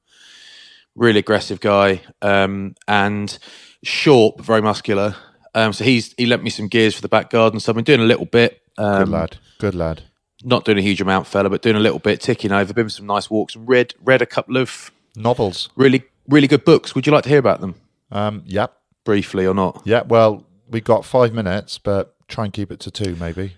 [0.95, 3.37] really aggressive guy, um, and
[3.83, 5.15] short but very muscular.
[5.53, 7.59] Um, so he's he lent me some gears for the back garden.
[7.59, 8.61] So I've been doing a little bit.
[8.77, 9.37] Um, Good lad.
[9.59, 10.03] Good lad.
[10.43, 13.05] not doing a huge amount, fella, but doing a little bit, ticking over, been some
[13.05, 15.69] nice walks, read read a couple of Novels.
[15.77, 16.93] really really good books.
[16.95, 17.75] Would you like to hear about them
[18.11, 18.73] Um, yep.
[19.05, 19.81] briefly or not?
[19.85, 20.01] Yeah.
[20.01, 23.53] Well, we've got five minutes, but try and keep it to two, maybe.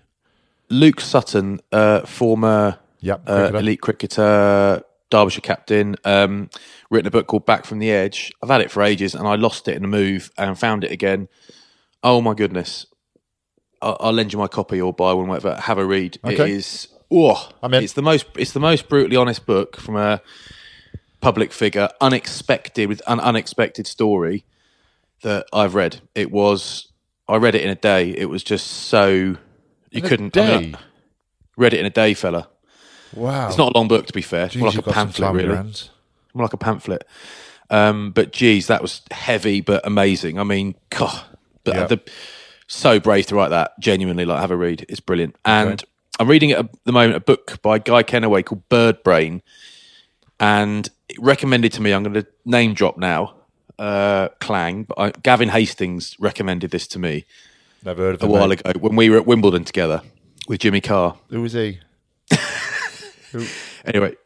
[0.70, 3.22] Luke Sutton, uh, former Yep.
[3.28, 6.50] uh, elite cricketer, Derbyshire captain, um,
[6.90, 8.32] written a book called Back from the Edge.
[8.42, 10.90] I've had it for ages, and I lost it in a move and found it
[10.90, 11.28] again.
[12.02, 12.86] Oh my goodness!
[13.80, 15.54] I'll, I'll lend you my copy or buy one, whatever.
[15.60, 16.16] Have a read.
[16.24, 16.52] It Okay.
[16.52, 17.82] is Oh, I'm in.
[17.82, 20.20] it's the most it's the most brutally honest book from a
[21.20, 24.44] public figure, unexpected with an unexpected story
[25.22, 26.00] that I've read.
[26.14, 26.92] It was
[27.26, 28.10] I read it in a day.
[28.10, 29.36] It was just so you
[29.90, 30.78] In couldn't I mean,
[31.56, 32.48] read it in a day, fella.
[33.18, 33.48] Wow.
[33.48, 34.46] It's not a long book to be fair.
[34.46, 35.72] It's Jeez, more like a you've got some pamphlet, time on your really.
[36.34, 37.04] More like a pamphlet.
[37.70, 40.38] Um, but geez, that was heavy but amazing.
[40.38, 41.22] I mean, God,
[41.64, 41.86] but Yeah.
[41.86, 42.00] the,
[42.66, 43.72] so brave to write that.
[43.80, 44.86] Genuinely, like have a read.
[44.88, 45.36] It's brilliant.
[45.44, 45.82] And
[46.20, 49.42] I'm reading at the moment a book by Guy Kennaway called Bird Brain,
[50.40, 51.92] and it recommended to me.
[51.92, 53.34] I'm going to name drop now.
[53.78, 57.24] Uh, Clang, but I, Gavin Hastings recommended this to me
[57.84, 58.60] Never heard of a while mate.
[58.60, 60.02] ago when we were at Wimbledon together
[60.48, 61.16] with Jimmy Carr.
[61.30, 61.78] Who was he?
[63.84, 64.16] Anyway,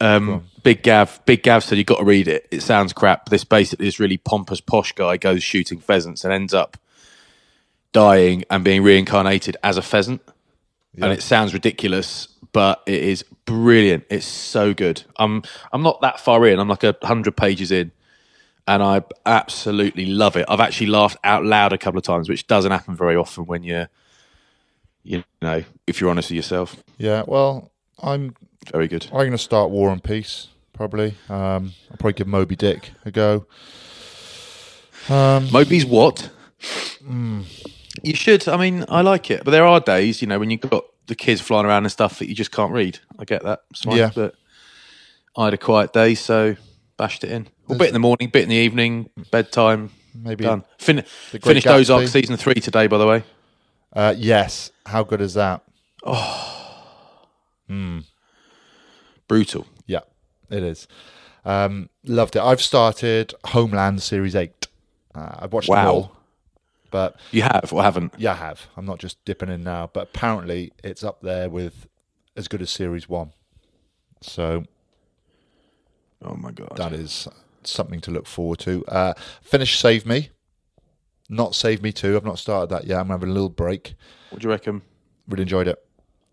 [0.00, 2.46] um, Big Gav, Big Gav said you got to read it.
[2.50, 3.28] It sounds crap.
[3.28, 6.76] This basically this really pompous posh guy goes shooting pheasants and ends up
[7.92, 10.22] dying and being reincarnated as a pheasant.
[11.02, 14.04] And it sounds ridiculous, but it is brilliant.
[14.10, 15.04] It's so good.
[15.16, 15.42] I'm
[15.72, 16.58] I'm not that far in.
[16.58, 17.92] I'm like a hundred pages in,
[18.66, 20.46] and I absolutely love it.
[20.48, 23.62] I've actually laughed out loud a couple of times, which doesn't happen very often when
[23.62, 23.88] you're,
[25.02, 26.76] you know, if you're honest with yourself.
[26.98, 27.22] Yeah.
[27.26, 27.70] Well,
[28.02, 28.34] I'm
[28.72, 29.06] Very good.
[29.06, 31.14] I'm going to start War and Peace probably.
[31.28, 33.46] Um, I'll probably give Moby Dick a go.
[35.08, 36.30] Um, Moby's what?
[38.02, 38.48] You should.
[38.48, 41.14] I mean, I like it, but there are days, you know, when you've got the
[41.14, 42.98] kids flying around and stuff that you just can't read.
[43.18, 43.60] I get that.
[43.76, 44.10] Fine, Yeah.
[44.14, 44.34] But
[45.36, 46.56] I had a quiet day, so
[46.96, 47.48] bashed it in.
[47.68, 49.90] A bit in the morning, bit in the evening, bedtime.
[50.14, 50.64] Maybe done.
[50.78, 53.22] Fin- finished Ozark season three today, by the way.
[53.92, 54.70] uh, yes.
[54.86, 55.62] How good is that?
[59.28, 59.66] Brutal.
[59.86, 60.00] Yeah,
[60.50, 60.88] it is.
[61.44, 62.42] Um, loved it.
[62.42, 64.66] I've started Homeland Series 8.
[65.14, 65.90] Uh, I've watched them Wow.
[65.92, 66.16] all.
[66.90, 68.14] But You have or haven't?
[68.18, 68.66] yeah, I have.
[68.76, 69.88] I'm not just dipping in now.
[69.92, 71.86] But apparently it's up there with
[72.36, 73.32] as good as Series 1.
[74.22, 74.64] So
[76.22, 76.72] Oh my god.
[76.76, 77.28] that is
[77.62, 78.84] something to look forward to.
[78.86, 80.30] Uh, finish Save Me.
[81.28, 82.16] Not Save Me 2.
[82.16, 82.98] I've not started that yet.
[82.98, 83.94] I'm having a little break.
[84.30, 84.82] What do you reckon?
[85.28, 85.78] Really enjoyed it.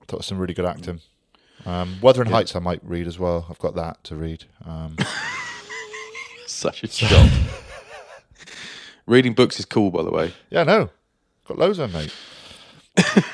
[0.08, 1.02] Thought it was some really good acting.
[1.66, 3.46] Um, Wuthering Heights I might read as well.
[3.50, 4.46] I've got that to read.
[4.66, 4.96] Um,
[6.46, 7.30] Such a job.
[9.06, 10.34] Reading books is cool, by the way.
[10.50, 10.90] yeah, no.
[11.48, 12.14] Got loads of them, mate.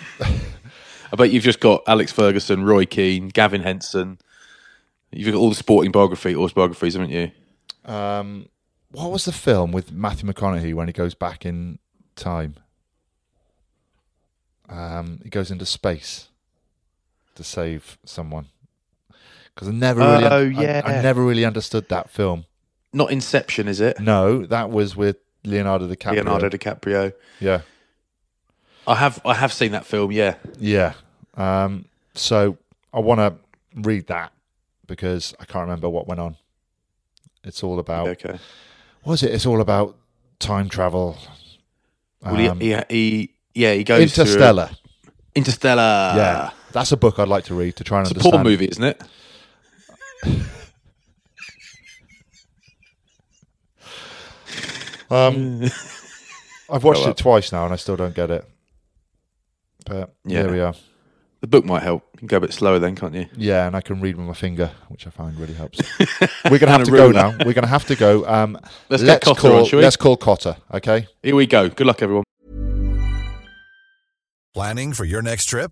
[1.12, 4.20] I bet you've just got Alex Ferguson, Roy Keane, Gavin Henson.
[5.12, 7.32] You've got all the sporting biography, autobiographies, haven't you?
[7.86, 8.50] Um,
[8.92, 11.80] what was the film with Matthew McConaughey when he goes back in
[12.16, 12.56] time?
[14.70, 16.30] Um, he goes into space
[17.36, 18.48] to save someone.
[19.54, 20.82] Because I never really, Oh, I- yeah.
[20.84, 22.46] I, never really understood that film.
[22.92, 24.00] Not Inception, is it?
[24.00, 26.16] No, that was with Leonardo DiCaprio.
[26.16, 27.14] Leonardo DiCaprio.
[27.40, 27.62] Yeah,
[28.88, 30.12] I have I have seen that film.
[30.12, 30.94] Yeah, yeah.
[31.36, 32.58] Um, so
[32.94, 33.36] I want to
[33.82, 34.32] read that
[34.88, 36.36] because I can't remember what went on.
[37.44, 38.08] It's all about.
[38.10, 38.38] okay.
[39.04, 39.32] What is it?
[39.34, 39.98] It's all about
[40.40, 41.18] time travel.
[42.22, 44.70] Well, he- Um, he, he, yeah, he goes Interstellar.
[45.36, 46.14] Interstellar.
[46.16, 48.34] yeah, that's a book I'd like to read to try and it's a understand.
[48.34, 49.02] porn movie, isn't it?
[55.12, 55.62] Um,
[56.70, 57.18] I've watched Grow it up.
[57.18, 58.46] twice now and I still don't get it.
[59.86, 60.44] But Yeah.
[60.44, 60.74] there we are.
[61.42, 62.04] The book might help.
[62.14, 63.26] You can go a bit slower then, can't you?
[63.36, 65.80] Yeah, and I can read with my finger, which I find really helps.
[66.50, 67.14] We're gonna have to go ruler.
[67.14, 67.36] now.
[67.46, 68.26] We're gonna have to go.
[68.26, 68.58] Um,
[68.90, 69.60] Let's get Cotter call.
[69.60, 69.84] on, shall we?
[69.84, 70.56] Let's call Cotter.
[70.74, 71.08] Okay.
[71.22, 71.68] Here we go.
[71.68, 72.24] Good luck, everyone.
[74.54, 75.72] Planning for your next trip?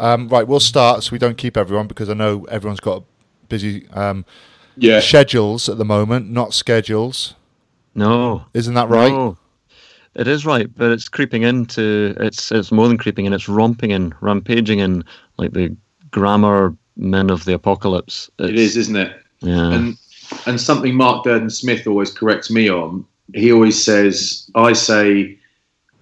[0.00, 3.04] Um, right, we'll start so we don't keep everyone because I know everyone's got
[3.48, 4.24] busy um,
[4.76, 5.00] Yeah.
[5.00, 7.34] schedules at the moment, not schedules.
[7.94, 9.12] No, Isn't that right?
[9.12, 9.36] No.
[10.14, 13.32] It is right, but it's creeping into it's it's more than creeping in.
[13.32, 15.04] It's romping in, rampaging in,
[15.36, 15.76] like the
[16.10, 18.28] grammar men of the apocalypse.
[18.38, 19.12] It It's- is, isn't it?
[19.40, 19.72] Yeah.
[19.72, 19.96] And
[20.46, 23.04] and something Mark Durden Smith always corrects me on.
[23.34, 25.38] He always says, I say,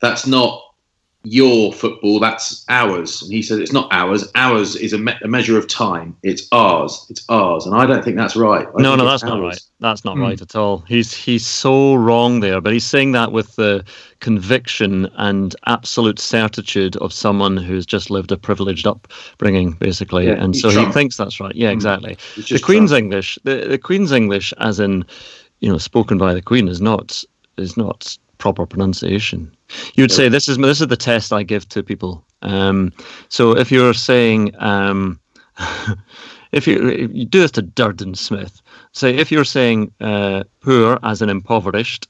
[0.00, 0.62] that's not
[1.30, 3.22] your football, that's ours.
[3.22, 4.26] And he says, it's not ours.
[4.34, 6.16] Ours is a, me- a measure of time.
[6.22, 7.06] It's ours.
[7.10, 7.66] It's ours.
[7.66, 8.66] And I don't think that's right.
[8.66, 9.60] I no, no, it's that's not right.
[9.80, 10.22] That's not Hmm.
[10.22, 10.78] right at all.
[10.88, 13.84] He's he's so wrong there, but he's saying that with the
[14.20, 20.54] conviction and absolute certitude of someone who's just lived a privileged upbringing, basically, Yeah, and
[20.54, 21.54] he's so he thinks that's right.
[21.54, 22.16] Yeah, exactly.
[22.34, 23.04] He's The Queen's Trump.
[23.04, 25.04] English, the, the Queen's English, as in,
[25.60, 27.22] you know, spoken by the Queen, is not
[27.56, 29.54] is not proper pronunciation.
[29.94, 32.24] You would say this is this is the test I give to people.
[32.42, 32.92] Um,
[33.28, 34.54] so if you're saying.
[34.58, 35.20] Um,
[36.52, 41.20] if you, you do this to Durden Smith, say if you're saying uh, poor as
[41.20, 42.08] in impoverished,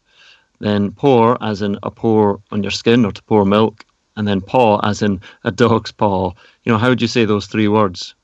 [0.61, 3.85] then poor as in a pour on your skin or to pour milk,
[4.17, 6.33] and then paw as in a dog's paw.
[6.65, 8.15] You know, how would you say those three words?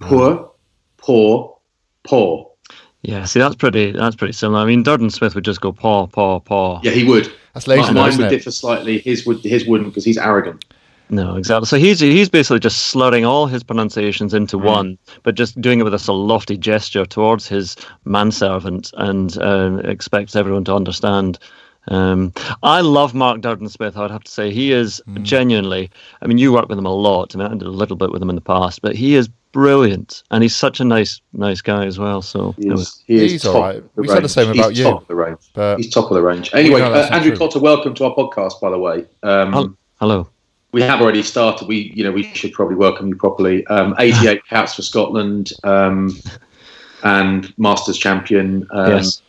[0.00, 0.50] Poor,
[0.98, 1.56] poor,
[2.04, 2.47] poor.
[3.02, 3.92] Yeah, see, that's pretty.
[3.92, 4.60] That's pretty similar.
[4.60, 6.80] I mean, Durden Smith would just go paw, paw, paw.
[6.82, 7.32] Yeah, he would.
[7.54, 8.36] That's lazy, Mine, though, mine isn't would it?
[8.38, 8.98] differ slightly.
[8.98, 10.64] His would his wouldn't because he's arrogant.
[11.10, 11.66] No, exactly.
[11.66, 15.84] So he's he's basically just slurring all his pronunciations into one, but just doing it
[15.84, 21.38] with a sort of lofty gesture towards his manservant, and uh, expects everyone to understand.
[21.90, 23.96] Um, I love Mark Durden Smith.
[23.96, 25.90] I would have to say he is genuinely.
[26.20, 27.34] I mean, you work with him a lot.
[27.34, 29.30] I mean, I did a little bit with him in the past, but he is
[29.52, 32.22] brilliant, and he's such a nice nice guy as well.
[32.22, 33.76] So He is, he is He's top all right.
[33.76, 34.30] of the We said the range.
[34.32, 35.38] same He's about you, Top of the range.
[35.54, 36.50] but- he's top of the range.
[36.54, 37.38] Anyway, know uh, Andrew true.
[37.38, 38.60] Cotter, welcome to our podcast.
[38.60, 40.28] By the way, um, hello.
[40.72, 41.66] we have already started.
[41.68, 43.66] We, you know, we should probably welcome you properly.
[43.68, 46.16] Um, 88 caps for Scotland um,
[47.02, 48.66] and Masters champion.
[48.72, 49.22] Um, Yes.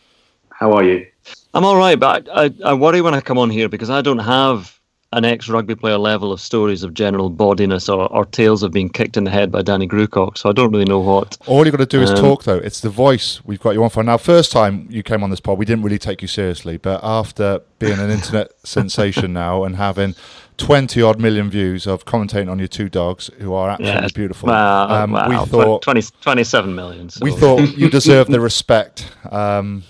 [0.50, 1.06] How are you?
[1.54, 4.02] I'm all right, but I, I, I worry when I come on here because I
[4.02, 4.78] don't have
[5.12, 8.88] an ex rugby player level of stories of general bodiness or, or tales of being
[8.88, 10.38] kicked in the head by Danny Grewcock.
[10.38, 11.36] So I don't really know what.
[11.46, 12.58] All you've got to do is Um, talk, though.
[12.58, 14.04] It's the voice we've got you on for.
[14.04, 17.00] Now, first time you came on this pod, we didn't really take you seriously, but
[17.02, 20.14] after being an internet sensation now and having
[20.58, 24.50] 20 odd million views of commentating on your two dogs, who are absolutely Yeah, beautiful,
[24.50, 27.10] um, we thought 20, 27 million.
[27.10, 27.24] So.
[27.24, 29.10] we thought you deserved the respect.
[29.28, 29.82] Um,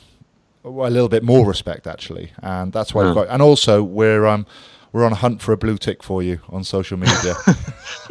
[0.65, 3.19] a little bit more respect, actually, and that's why we've Hmm.
[3.21, 3.29] got.
[3.29, 4.47] And also, we're um,
[4.92, 7.35] we're on a hunt for a blue tick for you on social media.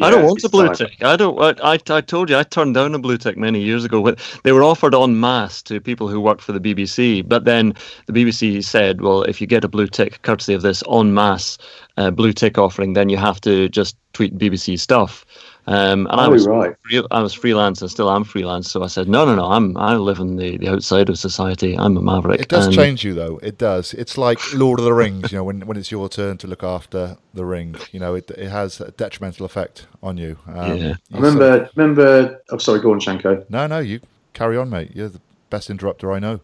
[0.01, 1.03] I don't want it's a blue tick.
[1.03, 1.37] I don't.
[1.39, 4.01] I, I, I told you I turned down a blue tick many years ago.
[4.01, 7.27] But They were offered en masse to people who worked for the BBC.
[7.27, 7.73] But then
[8.05, 11.57] the BBC said, well, if you get a blue tick courtesy of this en masse
[11.97, 15.25] uh, blue tick offering, then you have to just tweet BBC stuff.
[15.71, 16.73] Um, and I Oh, was right.
[16.83, 18.71] free, I was freelance and still am freelance.
[18.71, 19.45] So I said, no, no, no.
[19.45, 21.77] I'm I live in the, the outside of society.
[21.77, 22.41] I'm a maverick.
[22.41, 23.39] It does And- change you though.
[23.43, 23.93] It does.
[23.93, 25.31] It's like Lord of the Rings.
[25.31, 28.31] You know, when when it's your turn to look after the ring, you know, it
[28.31, 30.37] it has a detrimental effect on you.
[30.47, 30.93] Um, Yeah.
[31.13, 32.41] I remember, remember.
[32.49, 33.45] I'm sorry, go on, Shanko.
[33.49, 33.99] no, no, you
[34.33, 34.91] carry on, mate.
[34.95, 36.39] You're the best interrupter I know.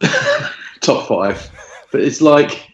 [0.80, 1.50] top five.
[1.90, 2.70] But it's like,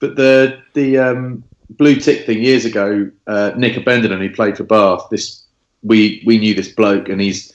[0.00, 1.44] but the the um,
[1.76, 3.10] blue tick thing years ago.
[3.26, 5.08] Uh, Nick Abendanon, who played for Bath.
[5.10, 5.44] This
[5.82, 7.52] we we knew this bloke, and he's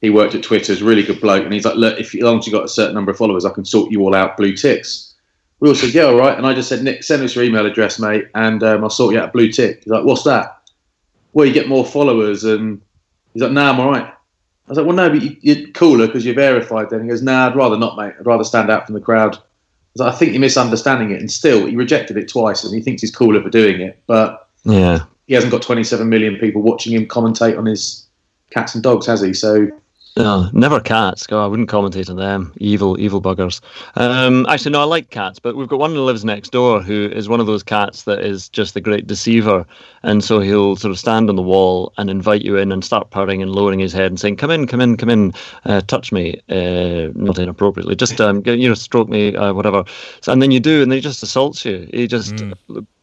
[0.00, 0.72] he worked at Twitter.
[0.72, 2.64] He's a really good bloke, and he's like, look, if as long as you got
[2.64, 5.14] a certain number of followers, I can sort you all out blue ticks.
[5.60, 6.36] We all said, yeah, all right.
[6.36, 9.12] And I just said, Nick, send us your email address, mate, and um, I'll sort
[9.12, 9.84] you out a blue tick.
[9.84, 10.62] He's like, what's that?
[11.34, 12.80] Well, you get more followers, and
[13.34, 14.06] he's like, nah, I'm all right.
[14.06, 14.14] I
[14.68, 16.88] was like, well, no, but you, you're cooler because you're verified.
[16.88, 18.14] Then he goes, nah, I'd rather not, mate.
[18.18, 19.36] I'd rather stand out from the crowd.
[19.90, 21.20] I was like, I think you're misunderstanding it.
[21.20, 24.00] And still, he rejected it twice, and he thinks he's cooler for doing it.
[24.06, 25.04] But Yeah.
[25.26, 28.06] he hasn't got 27 million people watching him commentate on his
[28.50, 29.32] cats and dogs, has he?
[29.32, 29.68] So
[30.16, 31.26] No, never cats.
[31.26, 32.52] God, I wouldn't commentate on them.
[32.58, 33.60] Evil, evil buggers.
[33.94, 37.08] Um, actually, no, I like cats, but we've got one who lives next door who
[37.12, 39.64] is one of those cats that is just the great deceiver.
[40.02, 43.10] And so he'll sort of stand on the wall and invite you in and start
[43.10, 45.32] purring and lowering his head and saying, "Come in, come in, come in,
[45.64, 49.84] uh, touch me." Uh, not inappropriately, just um, you know, stroke me, uh, whatever.
[50.22, 51.88] So, and then you do, and then he just assaults you.
[51.92, 52.34] He just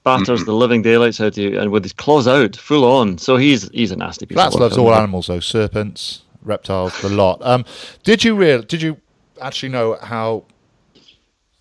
[0.04, 3.18] batters the living daylights out of you, and with his claws out, full on.
[3.18, 4.38] So he's he's a nasty piece.
[4.38, 7.40] Work, loves all animals, though serpents, reptiles, the lot.
[7.42, 7.66] Um,
[8.04, 8.62] did you real?
[8.62, 8.98] Did you
[9.42, 10.44] actually know how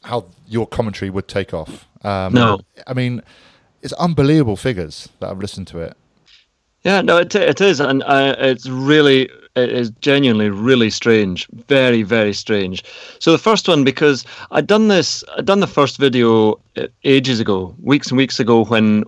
[0.06, 1.86] how your commentary would take off.
[2.04, 2.60] Um, No.
[2.86, 3.22] I mean,
[3.82, 5.96] it's unbelievable figures that I've listened to it.
[6.84, 12.04] Yeah, no, it, it is, and uh, it's really, it is genuinely really strange, very,
[12.04, 12.84] very strange.
[13.18, 17.40] So the first one, because I'd done this, I'd done the first video uh, ages
[17.40, 19.02] ago, weeks and weeks ago, when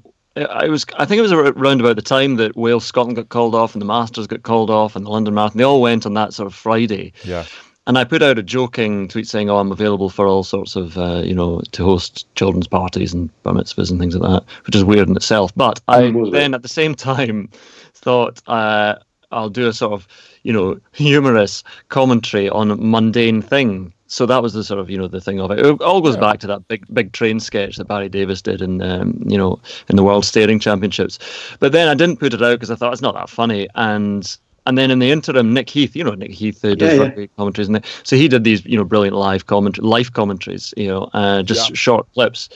[0.45, 3.55] I was, I think it was around about the time that Wales Scotland got called
[3.55, 5.59] off and the Masters got called off and the London Marathon.
[5.59, 7.13] They all went on that sort of Friday.
[7.25, 7.45] Yeah.
[7.87, 10.99] And I put out a joking tweet saying, "Oh, I'm available for all sorts of,
[10.99, 14.77] uh, you know, to host children's parties and bar mitzvahs and things like that," which
[14.77, 15.53] is weird in itself.
[15.57, 17.49] But I then, at the same time,
[17.95, 18.97] thought uh,
[19.33, 20.07] I'll do a sort of,
[20.43, 23.95] you know, humorous commentary on a mundane thing.
[24.11, 25.59] So that was the sort of, you know, the thing of it.
[25.61, 28.81] It all goes back to that big, big train sketch that Barry Davies did in,
[28.81, 31.19] um, you know, in the World Staring Championships.
[31.61, 34.37] But then I didn't put it out because I thought it's not that funny, and
[34.67, 37.03] and then in the interim, Nick Heath, you know Nick Heath who does Yeah, yeah.
[37.03, 40.89] rugby commentaries, and so he did these, you know, brilliant live comment, life commentaries, you
[40.89, 41.75] know, uh, just Yeah.
[41.75, 42.49] short clips.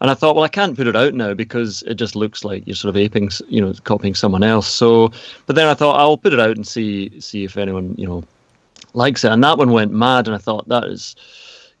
[0.00, 2.64] And I thought, well, I can't put it out now because it just looks like
[2.66, 4.68] you're sort of aping, you know, copying someone else.
[4.68, 5.10] So,
[5.46, 8.22] but then I thought I'll put it out and see see if anyone, you know,
[8.94, 9.32] likes it.
[9.32, 11.16] And that one went mad, and I thought that is,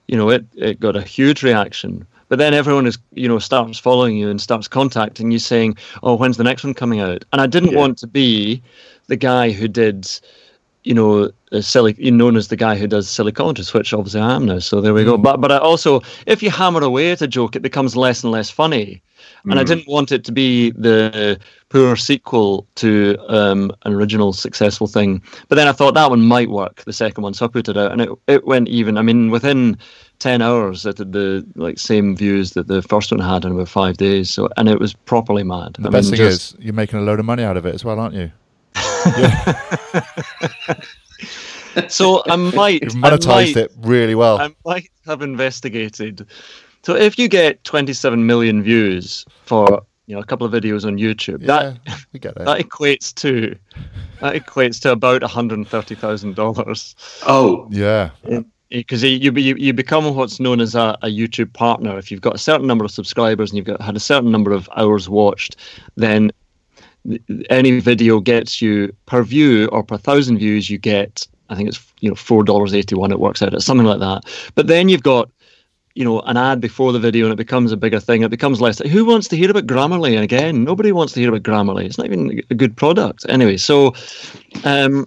[0.06, 2.06] you know, it it got a huge reaction.
[2.28, 6.14] But then everyone is, you know, starts following you and starts contacting you, saying, "Oh,
[6.14, 7.78] when's the next one coming out?" And I didn't Yeah.
[7.78, 8.62] want to be
[9.06, 10.06] the guy who did,
[10.84, 14.34] you know, a silly, known as the guy who does silly commentaries, which obviously I
[14.36, 14.58] am now.
[14.58, 15.16] So there we go.
[15.16, 15.22] Mm.
[15.22, 18.30] But but I also, if you hammer away at a joke, it becomes less and
[18.30, 19.00] less funny.
[19.44, 19.66] And I Mm.
[19.66, 25.22] didn't want it to be the poor sequel to um, an original successful thing.
[25.48, 27.76] But then I thought that one might work, the second one, so I put it
[27.76, 28.96] out, and it it went even.
[28.98, 29.76] I mean, within
[30.18, 33.68] ten hours, it had the like same views that the first one had in about
[33.68, 34.30] five days.
[34.30, 35.76] So and it was properly mad.
[35.78, 37.64] The I best mean, thing just- is you're making a load of money out of
[37.66, 38.30] it as well, aren't you?
[39.18, 39.60] Yeah.
[41.88, 44.38] so I might You've I monetized might- it really well.
[44.40, 46.26] I might have investigated.
[46.82, 50.96] So if you get 27 million views for you know a couple of videos on
[50.96, 52.44] YouTube, yeah, that we get that.
[52.44, 53.56] that equates to
[54.20, 56.94] that equates to about 130 thousand dollars.
[57.26, 58.10] Oh, yeah.
[58.30, 61.96] Um, because you, you you become what's known as a, a YouTube partner.
[61.98, 64.52] If you've got a certain number of subscribers and you've got had a certain number
[64.52, 65.56] of hours watched,
[65.96, 66.30] then
[67.48, 71.92] any video gets you per view or per thousand views, you get I think it's
[72.00, 73.10] you know four dollars eighty one.
[73.10, 74.24] It works out at something like that.
[74.54, 75.30] But then you've got
[75.98, 78.22] you know an ad before the video and it becomes a bigger thing.
[78.22, 78.78] It becomes less.
[78.78, 80.14] Who wants to hear about Grammarly?
[80.14, 81.84] And again, nobody wants to hear about Grammarly.
[81.84, 83.56] It's not even a good product anyway.
[83.56, 83.94] So
[84.64, 85.06] um,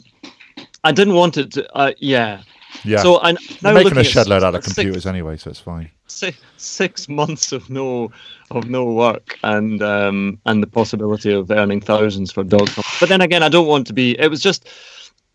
[0.84, 1.74] I didn't want it to.
[1.74, 2.42] Uh, yeah.
[2.84, 3.02] Yeah.
[3.04, 5.60] So I now You're making a shed load out of six- computers anyway, so it's
[5.60, 5.90] fine.
[6.08, 8.12] six, six months of no
[8.50, 12.70] of no work and um and the possibility of earning thousands for dog
[13.00, 14.68] but then again i don't want to be it was just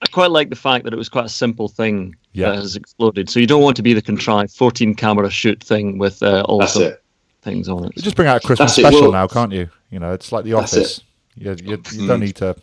[0.02, 2.50] i quite like the fact that it was quite a simple thing Yeah.
[2.50, 5.98] that has exploded so you don't want to be the contrived 14 camera shoot thing
[5.98, 7.02] with uh, all That's sorts it.
[7.42, 9.68] things on it You just bring out a Christmas That's special well- now, can't you?
[9.90, 11.00] You know, it's like The Office.
[11.36, 12.56] You, you, you don't need to.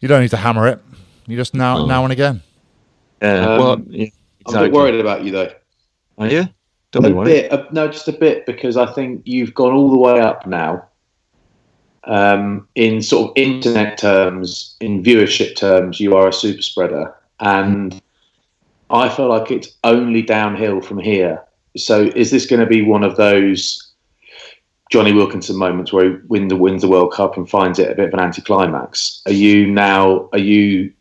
[0.00, 0.80] You don't need to hammer it.
[1.26, 1.86] You just now, Oh.
[1.86, 2.42] now and again.
[3.22, 4.06] yeah Um, well yeah,
[4.46, 5.50] I'm a bit worried about you though.
[6.18, 6.48] are you
[6.90, 9.72] don't a be worried bit, uh, no, just a bit, because I think you've gone
[9.72, 10.84] all the way up now.
[12.04, 18.02] Um, in sort of internet terms, in viewership terms, you are a super spreader, and
[18.92, 21.42] I feel like it's only downhill from here.
[21.76, 23.90] So, is this going to be one of those
[24.90, 27.94] Jonny Wilkinson moments where he win the, wins the World Cup and finds it a
[27.94, 29.22] bit of an anticlimax?
[29.26, 30.28] Are you now?
[30.32, 30.92] Are you?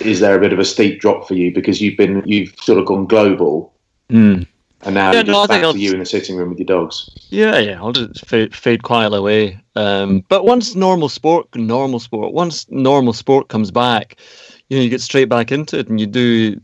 [0.00, 2.78] Is there a bit of a steep drop for you because you've been you've sort
[2.78, 3.72] of gone global
[4.10, 4.46] Mm.
[4.82, 6.36] and now Yeah, you're no, I just think back I'll- to you in the sitting
[6.36, 7.08] room with your dogs.
[7.30, 9.58] Yeah, yeah, I'll just fade, fade quietly away.
[9.76, 14.16] Um, but once normal sport, normal sport, once normal sport comes back,
[14.68, 16.60] you know, you get straight back into it, and you do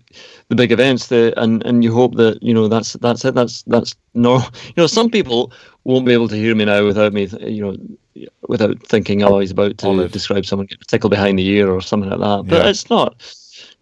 [0.49, 3.35] the big events, that, and and you hope that you know that's that's it.
[3.35, 4.37] That's that's no,
[4.67, 5.53] you know, some people
[5.85, 7.77] won't be able to hear me now without me, you know,
[8.49, 10.13] without thinking, oh, he's about to Olive.
[10.13, 12.45] describe someone getting a tickle behind the ear or something like that.
[12.49, 12.71] But Yeah.
[12.71, 13.15] it's not.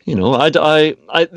[0.04, 1.28] You know, I, I, I,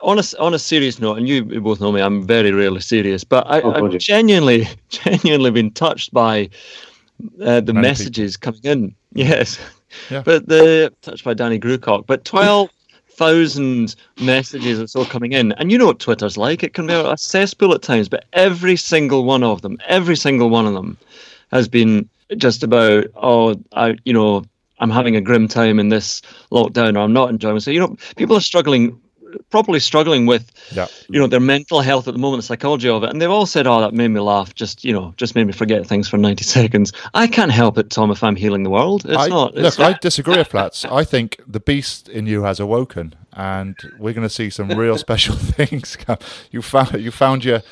[0.00, 3.24] on a, on a serious note, and you both know me, I'm very rarely serious,
[3.24, 6.48] but I, Oh, I've genuinely, genuinely been touched by
[7.42, 8.94] uh, the Many messages coming in.
[9.14, 9.58] Yes.
[10.10, 10.22] Yeah.
[10.24, 15.52] But the, touched by Danny Grewcock, but 12,000 messages or so coming in.
[15.52, 16.62] And you know what Twitter's like.
[16.62, 20.50] It can be a cesspool at times, but every single one of them, every single
[20.50, 20.96] one of them
[21.50, 24.44] has been just about, oh, I, you know,
[24.78, 27.60] I'm having a grim time in this lockdown, or I'm not enjoying.
[27.60, 28.98] So, you know, people are struggling,
[29.50, 30.86] properly struggling with, Yeah.
[31.08, 33.10] you know, their mental health at the moment, the psychology of it.
[33.10, 34.54] And they've all said, oh, that made me laugh.
[34.54, 36.92] Just, you know, just made me forget things for 90 seconds.
[37.14, 39.04] I can't help it, Tom, if I'm healing the world.
[39.06, 39.56] It's I, not.
[39.56, 40.84] It's look, I disagree with Flats.
[40.84, 44.98] I think the beast in you has awoken, and we're going to see some real
[45.06, 45.96] special things.
[45.96, 46.18] come.
[46.50, 47.62] You found you found your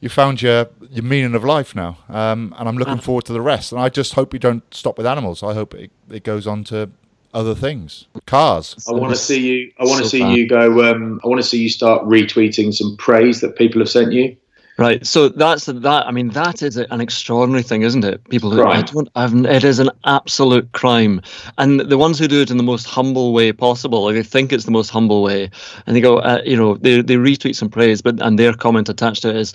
[0.00, 3.00] you found your your meaning of life now, um, and I'm looking Ah.
[3.00, 3.72] forward to the rest.
[3.72, 5.42] And I just hope you don't stop with animals.
[5.42, 6.90] I hope it, it goes on to
[7.36, 8.74] other things, cars.
[8.88, 9.72] I want to see you.
[9.78, 10.36] I want to So see bad.
[10.36, 10.90] you go.
[10.90, 14.36] Um, I want to see you start retweeting some praise that people have sent you.
[14.78, 15.06] Right.
[15.06, 16.06] So that's that.
[16.06, 18.22] I mean, that is an extraordinary thing, isn't it?
[18.28, 19.08] People who I don't.
[19.14, 21.20] I've, it is an absolute crime,
[21.56, 24.52] and the ones who do it in the most humble way possible, like they think
[24.52, 25.50] it's the most humble way,
[25.86, 28.90] and they go, uh, you know, they they retweet some praise, but and their comment
[28.90, 29.54] attached to it is,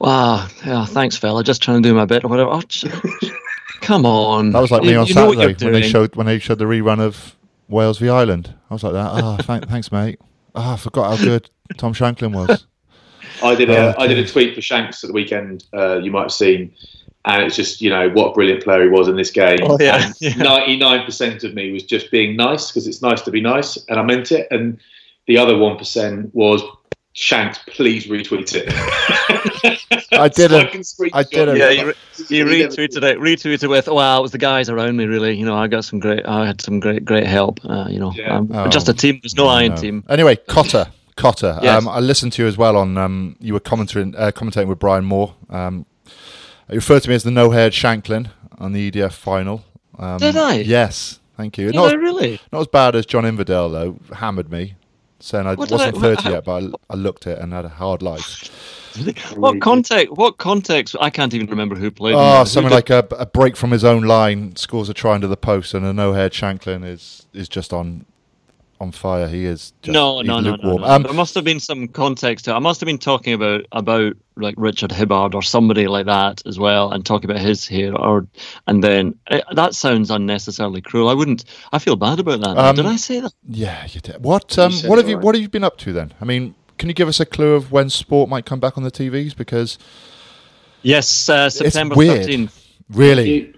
[0.00, 2.90] "Wow, yeah, thanks, fella, just trying to do my bit or whatever." Oh, j-
[3.80, 4.52] come on.
[4.52, 6.26] That was like me You- on you know what you're Saturday when they showed when
[6.26, 7.36] they showed the rerun of
[7.68, 8.54] Wales v Ireland.
[8.70, 9.10] I was like that.
[9.12, 10.20] Oh, thank, thanks, mate.
[10.54, 12.66] Oh, I forgot how good Tom Shanklin was.
[13.42, 15.64] I did a Oh, I did a tweet for Shanks at the weekend.
[15.74, 16.72] Uh, you might have seen,
[17.26, 19.58] and it's just you know what a brilliant player he was in this game.
[19.62, 20.34] Oh, yeah, yeah.
[20.36, 23.76] Ninety nine percent of me was just being nice because it's nice to be nice,
[23.88, 24.48] and I meant it.
[24.50, 24.78] And
[25.26, 26.62] the other one percent was
[27.18, 28.66] Shanks, please retweet it.
[30.12, 30.68] I didn't.
[30.70, 31.56] can screenshot I didn't.
[31.56, 31.58] it.
[31.60, 31.94] Yeah, you, re-
[32.28, 33.18] you He retweeted it.
[33.18, 35.06] Retweeted with, "Wow, it was the guys around me.
[35.06, 36.26] Really, you know, I got some great.
[36.26, 37.60] I had some great, great help.
[37.64, 38.36] Uh, you know, Yeah.
[38.36, 38.68] um, Oh.
[38.68, 39.18] just a team.
[39.22, 39.80] There's no iron No.
[39.80, 40.04] team.
[40.10, 41.58] Anyway, Cotter, Cotter.
[41.62, 41.82] Yes.
[41.82, 42.98] Um, I listened to you as well on.
[42.98, 45.34] Um, you were commenting, uh, commentating with Brian Moore.
[45.48, 45.86] Um,
[46.68, 49.64] you referred to me as the no-haired Shanklin on the EDF final.
[49.98, 50.56] Um, Did I?
[50.56, 51.66] Yes, thank you.
[51.66, 52.40] Did Not, I really?
[52.52, 53.96] not as bad as John Inverdale though.
[54.16, 54.74] Hammered me,
[55.20, 57.64] saying I What wasn't I- thirty how- yet, but I, I looked it and had
[57.64, 58.50] a hard life.
[59.36, 60.16] What context?
[60.16, 60.96] What context?
[61.00, 62.14] I can't even remember who played.
[62.14, 62.38] Ah, in Oh, that.
[62.40, 65.28] Who something did- like a, a break from his own line, scores a try into
[65.28, 68.06] the post, and a no-haired Shanklin is is just on
[68.80, 69.28] on fire.
[69.28, 69.72] He is.
[69.82, 70.80] Just, no, no, no, no, lukewarm.
[70.82, 70.86] no.
[70.86, 72.52] Um, there must have been some context to.
[72.52, 72.54] it.
[72.54, 76.58] I must have been talking about about like Richard Hibbard or somebody like that as
[76.58, 77.94] well, and talking about his hair.
[77.96, 78.26] Or
[78.66, 81.08] and then eh, that sounds unnecessarily cruel.
[81.08, 81.44] I wouldn't.
[81.72, 82.58] I feel bad about that.
[82.58, 83.32] Um, did I say that?
[83.48, 84.22] Yeah, you did.
[84.22, 85.24] What um, said what have you right.
[85.24, 86.12] what have you been up to then?
[86.20, 88.84] I mean, can you give us a clue of when sport might come back on
[88.84, 89.36] the TVs?
[89.36, 89.78] Because
[90.82, 92.18] Yes, uh, September weird.
[92.22, 92.64] thirteenth.
[92.90, 93.52] really, You-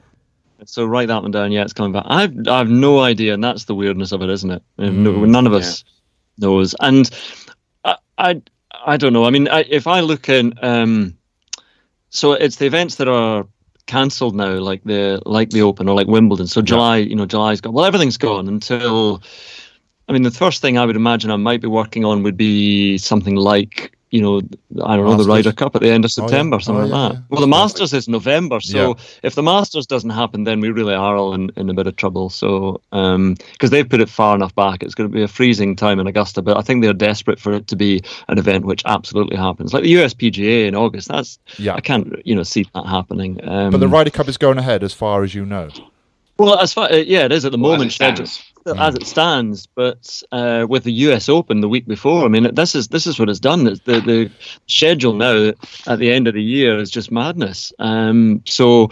[0.65, 1.53] So write that one down.
[1.53, 2.05] Yeah, it's coming back.
[2.07, 4.63] I've I've no idea, and that's the weirdness of it, isn't it?
[4.79, 5.85] Uh, no, Mm, none of us
[6.39, 7.09] knows, and
[7.85, 8.43] I, I
[8.85, 9.25] I don't know.
[9.25, 11.17] I mean, I, if I look in, um,
[12.11, 13.47] so it's the events that are
[13.87, 16.47] cancelled now, like the like the Open or like Wimbledon.
[16.47, 17.73] So July, you know, July's gone.
[17.73, 19.23] Well, everything's gone until.
[20.09, 22.97] I mean, the first thing I would imagine I might be working on would be
[22.97, 24.39] something like, you know,
[24.85, 25.27] I don't know, Masters.
[25.27, 26.27] the Ryder Cup at the end of Oh, yeah.
[26.29, 27.17] September, something Oh, like that.
[27.19, 27.23] yeah.
[27.29, 29.05] Well, the Masters is November, so Yeah.
[29.23, 31.97] if the Masters doesn't happen, then we really are all in, in a bit of
[31.97, 32.31] trouble.
[32.31, 36.01] So, because they've put it far enough back, it's going to be a freezing time
[36.01, 39.37] in Augusta, but I think they're desperate for it to be an event which absolutely
[39.37, 41.09] happens, like the USPGA in August.
[41.09, 41.75] That's Yeah.
[41.75, 43.39] I can't, you know, see that happening.
[43.47, 45.69] Um, but the Ryder Cup is going ahead as far as you know.
[46.39, 48.21] well, as far uh, yeah, it is at the Well, moment it
[48.67, 49.67] scheduled as it stands.
[49.67, 51.29] But uh, with the U.S.
[51.29, 53.67] Open the week before, I mean, this is this is what it's done.
[53.67, 54.31] It's the the
[54.67, 55.53] schedule now
[55.87, 57.73] at the end of the year is just madness.
[57.79, 58.91] Um, so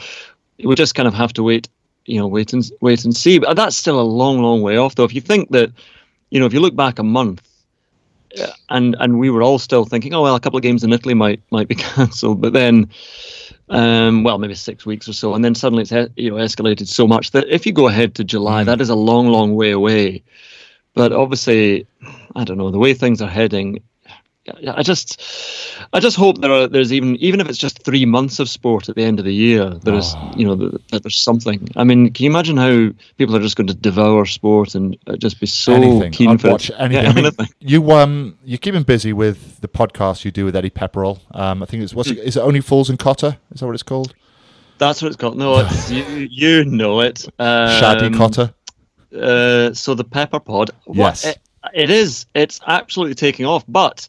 [0.62, 1.68] we just kind of have to wait,
[2.06, 3.38] you know, wait and wait and see.
[3.38, 5.04] But that's still a long, long way off, though.
[5.04, 5.72] If you think that,
[6.30, 7.42] you know, if you look back a month.
[8.40, 10.92] uh, And and we were all still thinking, oh well, a couple of games in
[10.92, 12.88] Italy might might be cancelled, but then
[13.68, 17.06] um, well, maybe six weeks or so, and then suddenly it's you know escalated so
[17.06, 20.22] much that if you go ahead to July, that is a long, long way away.
[20.94, 21.86] But obviously,
[22.34, 23.82] I don't know the way things are heading.
[24.48, 25.20] I- I just,
[25.92, 28.88] I just hope there are there's even even if it's just three months of sport
[28.88, 31.68] at the end of the year, there's you know that, that there's something.
[31.76, 35.16] I mean, can you imagine how people are just going to devour sport and uh,
[35.16, 36.12] just be so anything.
[36.12, 36.76] keen I'd for watch it?
[36.78, 37.04] anything.
[37.04, 37.48] Yeah, I mean, anything.
[37.60, 41.20] you um, you're keeping busy with the podcast you do with Eddie Pepperell.
[41.32, 43.38] Um, I think it's what's it, is it only fools and Cotter?
[43.52, 44.14] Is that what it's called?
[44.78, 45.36] That's what it's called.
[45.38, 47.24] No, it's, you you know it.
[47.38, 48.52] Um, Shaddy Cotter.
[49.18, 51.24] uh, so the pepper pod what- Yes.
[51.24, 51.38] it,
[51.74, 54.06] it is it's absolutely taking off but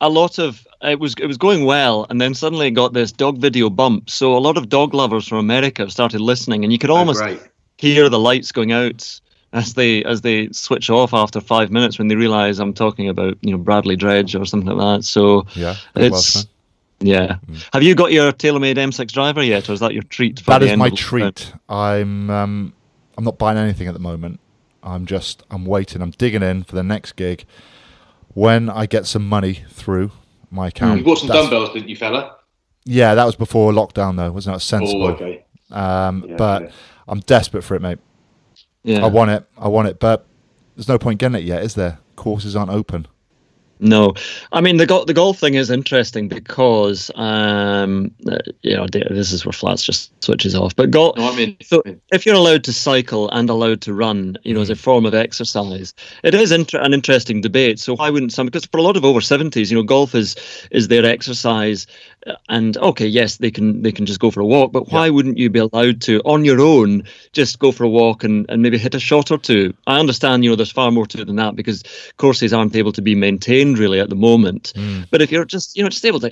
[0.00, 3.12] a lot of it was it was going well and then suddenly it got this
[3.12, 6.78] dog video bump so a lot of dog lovers from america started listening and you
[6.78, 7.40] could Oh, almost great.
[7.78, 9.20] hear the lights going out
[9.52, 13.38] as they as they switch off after five minutes when they realize i'm talking about
[13.40, 16.46] you know bradley dredge or something like that so Yeah, it's
[17.00, 17.38] yeah
[17.72, 20.58] have you got your TaylorMade m6 driver yet or is that your treat for That
[20.60, 21.52] the is my treat.
[21.68, 22.72] I'm um,
[23.16, 24.40] I'm not buying anything at the moment.
[24.82, 26.00] I'm just I'm waiting.
[26.02, 27.44] I'm digging in for the next gig.
[28.36, 30.10] When I get some money through
[30.50, 30.98] my account.
[30.98, 32.36] You bought some that's- dumbbells, didn't you, fella?
[32.84, 34.30] Yeah, that was before lockdown though.
[34.30, 35.04] Wasn't that sensible?
[35.04, 35.44] Oh, okay.
[35.70, 36.70] Um, Yeah, but yeah.
[37.08, 37.98] I'm desperate for it, mate.
[38.84, 39.48] yeah I want it.
[39.56, 39.98] I want it.
[39.98, 40.26] But
[40.76, 41.98] there's no point getting it yet, is there?
[42.14, 43.06] Courses aren't open.
[43.78, 44.14] No,
[44.52, 49.32] I mean the go- the golf thing is interesting because um, uh, you know this
[49.32, 50.74] is where flats just switches off.
[50.74, 54.38] But golf, No, I mean- so if you're allowed to cycle and allowed to run,
[54.44, 55.92] you know, as a form of exercise,
[56.24, 57.78] it is inter- an interesting debate.
[57.78, 58.46] So why wouldn't some?
[58.46, 60.36] Because for a lot of over seventies, you know, golf is
[60.70, 61.86] is their exercise,
[62.26, 65.10] uh, and okay, yes, they can they can just go for a walk, but why
[65.10, 67.02] wouldn't you be allowed to on your own
[67.32, 69.74] just go for a walk and, and maybe hit a shot or two?
[69.86, 71.82] I understand, you know, there's far more to it than that because
[72.16, 74.72] courses aren't able to be maintained really at the moment.
[75.10, 76.30] But if you're just you know just able to,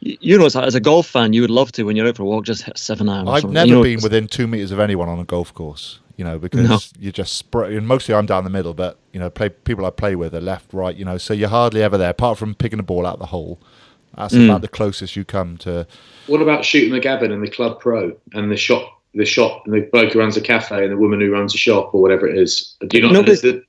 [0.00, 2.06] you you know, as a, as a golf fan, you would love to when you're
[2.08, 3.28] out for a walk just hit seven irons.
[3.28, 6.00] I've something, never you know, been within two meters of anyone on a golf course.
[6.16, 6.78] You know, because No.
[6.98, 7.76] you just spray.
[7.76, 10.40] And mostly, I'm down the middle, but you know, play people I play with are
[10.40, 10.96] left, right.
[10.96, 13.58] You know, so you're hardly ever there, apart from picking a ball out the hole.
[14.16, 14.46] That's Mm.
[14.46, 15.86] about the closest you come to.
[16.26, 19.74] What about shooting the Gavin and the club pro and the shop, the shop, and
[19.74, 22.26] the bloke who runs a cafe and the woman who runs a shop or whatever
[22.26, 22.76] it is?
[22.88, 23.12] Do you not?
[23.12, 23.64] No, is, but- it,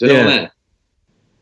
[0.00, 0.24] is Yeah.
[0.24, 0.52] there?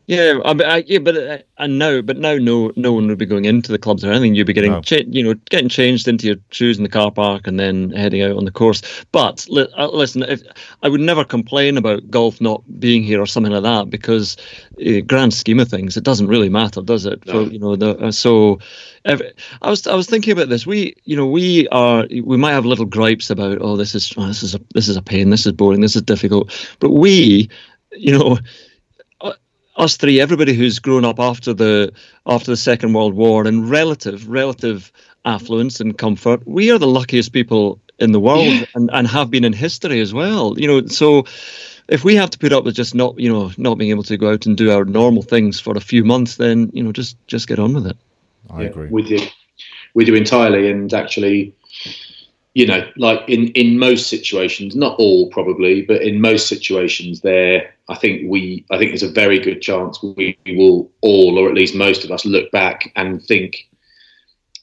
[0.05, 3.17] Yeah, I, but I, yeah, but uh, and now, but now, no, no one would
[3.17, 4.35] be going into the clubs or anything.
[4.35, 4.81] You'd be getting, No.
[4.81, 8.21] cha- you know, getting changed into your shoes in the car park and then heading
[8.21, 8.81] out on the course.
[9.13, 10.41] But li- uh, listen, if
[10.81, 14.35] I would never complain about golf not being here or something like that because,
[14.85, 17.23] uh, grand scheme of things, it doesn't really matter, does it?
[17.25, 18.59] For you know, the uh, so.
[19.05, 20.65] Every, I was I was thinking about this.
[20.65, 24.27] We you know we are we might have little gripes about oh this is oh,
[24.27, 27.49] this is a this is a pain this is boring this is difficult, but we
[27.91, 28.37] you know
[29.75, 31.93] us three, everybody who's grown up after the
[32.25, 34.91] after the Second World War in relative relative
[35.25, 39.43] affluence and comfort, we are the luckiest people in the world and, and have been
[39.43, 40.59] in history as well.
[40.59, 41.25] You know, so
[41.87, 44.17] if we have to put up with just not you know not being able to
[44.17, 47.17] go out and do our normal things for a few months, then you know just
[47.27, 47.97] just get on with it.
[48.49, 48.89] I agree.
[48.89, 49.19] with you
[49.93, 51.55] with you entirely and actually
[52.53, 57.73] you know like in in most situations not all probably but in most situations there
[57.89, 61.49] i think we i think there's a very good chance we, we will all or
[61.49, 63.67] at least most of us look back and think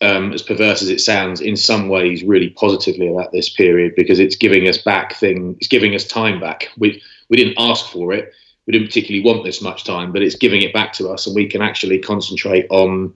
[0.03, 4.19] um, as perverse as it sounds in some ways really positively about this period because
[4.19, 6.69] it's giving us back thing it's giving us time back.
[6.79, 8.33] We we didn't ask for it.
[8.67, 11.37] We didn't particularly want this much time but it's giving it back to us and
[11.37, 13.13] we can actually concentrate on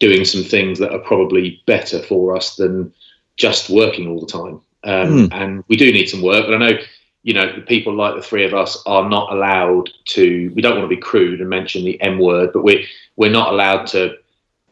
[0.00, 2.92] doing some things that are probably better for us than
[3.36, 4.60] just working all the time.
[4.84, 6.46] Um, And we do need some work.
[6.46, 6.78] But I know,
[7.22, 10.50] you know, the people like the three of us are not allowed to.
[10.54, 13.52] We don't want to be crude and mention the M word, but we we're not
[13.52, 14.16] allowed to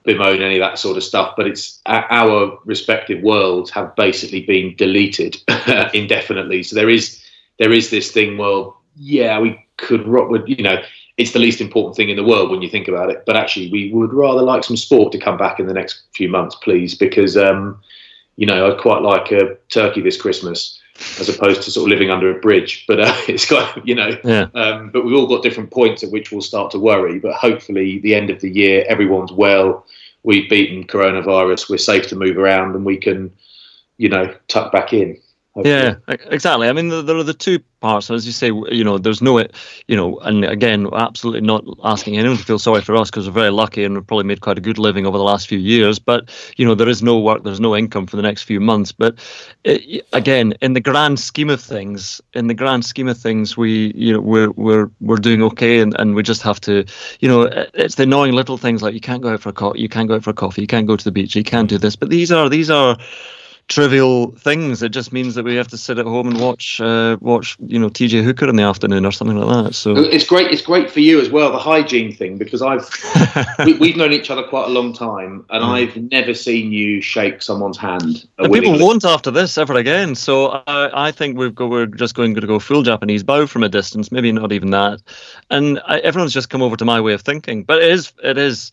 [0.04, 1.34] bemoan any of that sort of stuff.
[1.36, 5.36] But it's our- our respective worlds have basically been deleted
[5.92, 6.62] indefinitely.
[6.62, 7.22] So there is
[7.58, 8.38] there is this thing.
[8.38, 10.82] Well, yeah, we could rock with you know.
[11.18, 13.24] It's the least important thing in the world when you think about it.
[13.26, 16.28] But actually, we would rather like some sport to come back in the next few
[16.28, 17.80] months, please, because um,
[18.38, 20.80] you know I'd quite like a turkey this Christmas
[21.20, 22.84] as opposed to sort of living under a bridge.
[22.86, 24.16] But uh, it's got you know.
[24.24, 24.46] Yeah.
[24.54, 27.18] Um, but we've all got different points at which we'll start to worry.
[27.18, 29.84] But hopefully, the end of the year, everyone's well.
[30.22, 31.68] We've beaten coronavirus.
[31.68, 33.32] We're safe to move around, and we can,
[33.96, 35.20] you know, tuck back in.
[35.58, 35.96] Hopefully.
[36.08, 36.68] Yeah, exactly.
[36.68, 38.10] I mean, there, there are the two parts.
[38.10, 39.38] As you say, you know, there's no,
[39.86, 43.32] you know, and again, absolutely not asking anyone to feel sorry for us because we're
[43.32, 45.98] very lucky and we've probably made quite a good living over the last few years.
[45.98, 48.92] But you know, there is no work, there's no income for the next few months.
[48.92, 49.18] But
[49.64, 53.56] eh, it, again, in the grand scheme of things, in the grand scheme of things,
[53.56, 56.84] we, you know, we're we're we're doing okay, and, and we just have to,
[57.20, 59.52] you know, eh, it's the annoying little things like you can't go out for a
[59.52, 61.44] co- you can't go out for a coffee, you can't go to the beach, you
[61.44, 61.96] can't do this.
[61.96, 62.96] But these are these are
[63.68, 64.82] trivial things.
[64.82, 67.78] It just means that we have to sit at home and watch uh, watch you
[67.78, 69.74] know TJ Hooker in the afternoon or something like that.
[69.74, 70.50] So It's great.
[70.50, 72.88] It's great for you as well, the hygiene thing, because I've
[73.64, 77.42] we, we've known each other quite a long time, and I've never seen you shake
[77.42, 78.26] someone's hand.
[78.38, 80.14] and people won't after this ever again.
[80.14, 83.62] So I, I think we've go, we're just going to go full Japanese bow from
[83.62, 85.02] a distance, maybe not even that.
[85.50, 87.64] And I, everyone's just come over to my way of thinking.
[87.64, 88.72] But it is it is.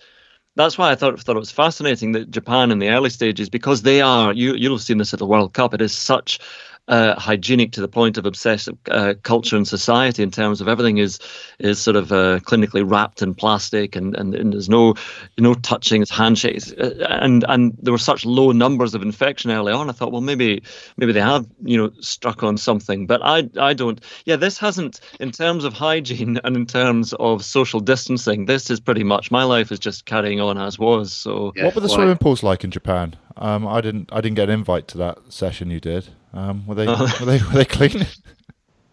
[0.56, 3.82] That's why I thought thought it was fascinating that Japan in the early stages, because
[3.82, 5.74] they are you you'll have seen this at the World Cup.
[5.74, 6.40] It is such
[6.88, 10.98] uh, hygienic to the point of obsessive uh, culture and society in terms of everything
[10.98, 11.20] is
[11.60, 14.94] is sort of uh, clinically wrapped in plastic and, and, and there's no
[15.40, 19.74] no touching, it's handshakes, uh, and and there were such low numbers of infection early
[19.74, 19.90] on.
[19.90, 20.62] I thought, well, maybe
[20.98, 24.00] maybe they have you know struck on something, but I I don't.
[24.26, 28.46] Yeah, this hasn't in terms of hygiene and in terms of social distancing.
[28.46, 31.14] This is pretty much my life is just carrying on as was.
[31.14, 33.16] So what were the swimming pools like in Japan?
[33.38, 34.10] Um, I didn't.
[34.14, 36.10] I didn't get an invite to that session you did.
[36.36, 36.86] Um, were they?
[36.88, 37.38] Were they?
[37.42, 38.06] Were they clean?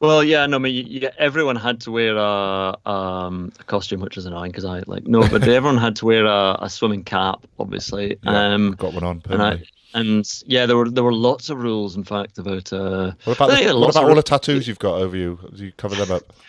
[0.01, 4.17] Well, yeah, no, I mean, yeah, everyone had to wear a um, a costume, which
[4.17, 7.47] was annoying because I like no, but everyone had to wear a, a swimming cap,
[7.59, 8.17] obviously.
[8.23, 9.23] Yeah, um, got one on.
[9.29, 9.63] and I,
[9.95, 12.73] and yeah, there were there were lots of rules, in fact, about.
[12.73, 15.39] Uh, What about, the, what about all the tattoos you've got over you?
[15.55, 16.33] Do you cover them up?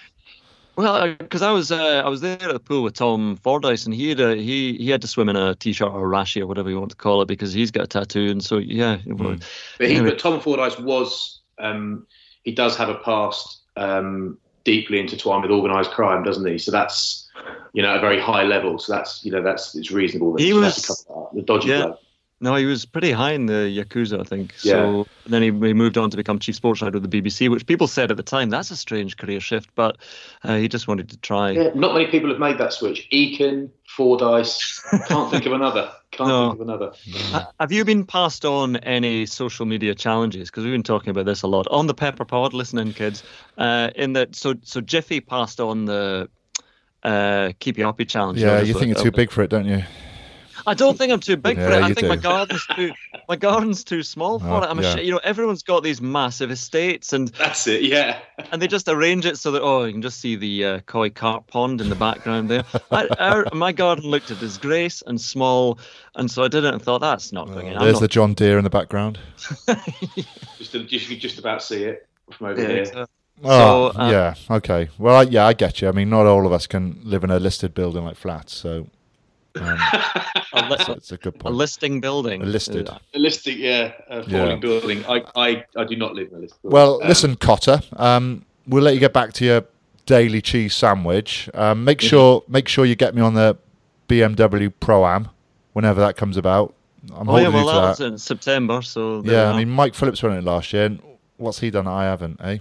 [0.76, 3.94] Well, because I was uh, I was there at the pool with Tom Fordyce, and
[3.94, 6.48] he had a, he he had to swim in a t-shirt or a rashi or
[6.48, 8.98] whatever you want to call it because he's got a tattoo, and so yeah.
[9.06, 9.36] well,
[9.78, 10.10] But he, anyway.
[10.12, 12.08] but Tom Fordyce was, um,
[12.44, 16.58] he does have a past um, deeply intertwined with organised crime, doesn't he?
[16.58, 17.30] So that's,
[17.74, 18.80] you know, at a very high level.
[18.80, 20.34] So that's, you know, that's it's reasonable.
[20.34, 21.84] That He was- to cover that the dodgy yeah.
[21.86, 22.00] bloke.
[22.44, 24.54] No, he was pretty high in the Yakuza, I think.
[24.64, 24.74] Yeah.
[24.74, 27.66] So then he, he moved on to become chief sports writer with the BBC, which
[27.66, 29.98] people said at the time that's a strange career shift, but
[30.44, 31.52] uh, he just wanted to try.
[31.52, 33.08] Yeah, not many people have made that switch.
[33.14, 35.90] Eakin, Fordyce, can't think of another.
[36.12, 36.50] Can't No.
[36.50, 36.92] think of another.
[37.32, 40.52] Ha- Have you been passed on any social media challenges?
[40.52, 42.54] Because we've been talking about this a lot on the Pepper Pod.
[42.54, 43.24] Listen in, kids.
[43.58, 46.30] Uh, in that, so so Jiffy passed on the
[47.04, 48.40] uh, keep Your happy challenge.
[48.40, 49.82] Yeah, Notice you think it's too big for it, don't you?
[50.66, 51.84] I don't think I'm too big for it.
[51.84, 52.92] I you think my garden's too
[53.28, 54.70] my garden's too small for Oh, it.
[54.70, 54.94] I'm yeah.
[54.94, 57.82] a sh- you know everyone's got these massive estates and That's it.
[57.84, 58.20] Yeah.
[58.52, 61.10] and they just arrange it so that oh you can just see the uh, koi
[61.10, 62.64] carp pond in the background there.
[62.92, 65.80] I, our, my garden looked a disgrace and small,
[66.16, 67.74] and so I did it and thought that's not going in.
[67.78, 69.20] I'm There's not- the John Deere in the background.
[70.58, 72.78] Just, you could just about see it from over Yeah, here.
[72.80, 73.06] exactly.
[73.44, 74.34] Oh, So, um, yeah.
[74.50, 74.90] Okay.
[74.98, 75.90] Well, yeah, I get you.
[75.90, 78.88] I mean, not all of us can live in a listed building like flats, so
[79.60, 79.66] um,
[80.54, 81.42] a, li- that's a good point.
[81.42, 81.56] a point.
[81.56, 82.42] listing building.
[82.42, 82.90] A listed.
[82.90, 84.56] A listing, yeah, a falling Yeah.
[84.56, 85.06] building.
[85.06, 86.74] I, I, I do not live in a listed building.
[86.76, 87.82] Well, Um, listen, Cotter.
[87.98, 89.66] Um, we'll let you get back to your
[90.06, 91.50] daily cheese sandwich.
[91.54, 93.58] Um, make sure make sure you get me on the
[94.10, 95.30] BMW Pro Am
[95.74, 96.74] whenever that comes about.
[97.16, 97.90] I'm oh yeah, holding well you to that that.
[97.90, 98.82] was in September.
[98.82, 100.86] So Yeah, I mean, Mike Phillips won it last year.
[100.86, 101.02] And
[101.38, 101.88] what's he done?
[101.88, 102.58] I haven't, eh?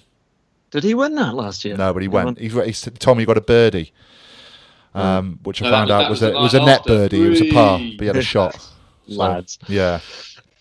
[0.71, 1.77] did he win that last year?
[1.77, 2.27] No, but he He went.
[2.27, 3.93] won- He, he s- told me he got a birdie,
[4.95, 6.79] um, which I No, that found was- out that was was a was a net
[6.81, 6.89] after.
[7.09, 7.23] birdie.
[7.27, 8.55] It was a par, but he had a shot.
[9.09, 9.59] So, Lads.
[9.69, 10.01] Yeah.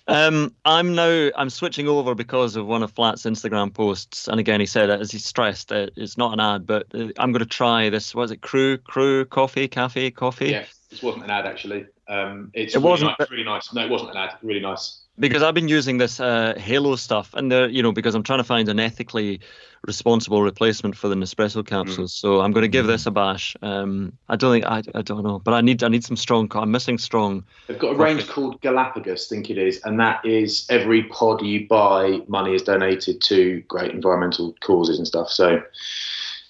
[0.07, 4.59] Um, I'm now I'm switching over because of one of Flat's Instagram posts, and again
[4.59, 7.45] he said as he stressed that it's not an ad, but uh, I'm going to
[7.45, 8.13] try this.
[8.15, 10.49] Was it Crew Crew Coffee Cafe Coffee?
[10.49, 11.85] Yeah, this wasn't an ad actually.
[12.09, 13.73] Um, it's It really wasn't, nice, but- really nice.
[13.73, 14.31] No, it wasn't an ad.
[14.41, 15.01] Really nice.
[15.19, 18.39] Because I've been using this uh, Halo stuff, and they're you know because I'm trying
[18.39, 19.39] to find an ethically
[19.85, 22.13] responsible replacement for the Nespresso capsules.
[22.13, 23.55] So I'm going to give this a bash.
[23.61, 26.51] Um, I don't think I, I don't know, but I need I need some strong.
[26.53, 27.43] I'm missing strong.
[27.67, 31.41] They've got a range called Galapagos, I think it is, and that is every pod
[31.41, 35.29] you buy, money is donated to great environmental causes and stuff.
[35.29, 35.61] So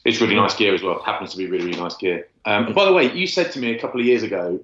[0.06, 1.02] it's really nice gear as well.
[1.04, 2.28] Happens to be really, really nice gear.
[2.46, 4.60] Um, by the way, you said to me a couple of years ago,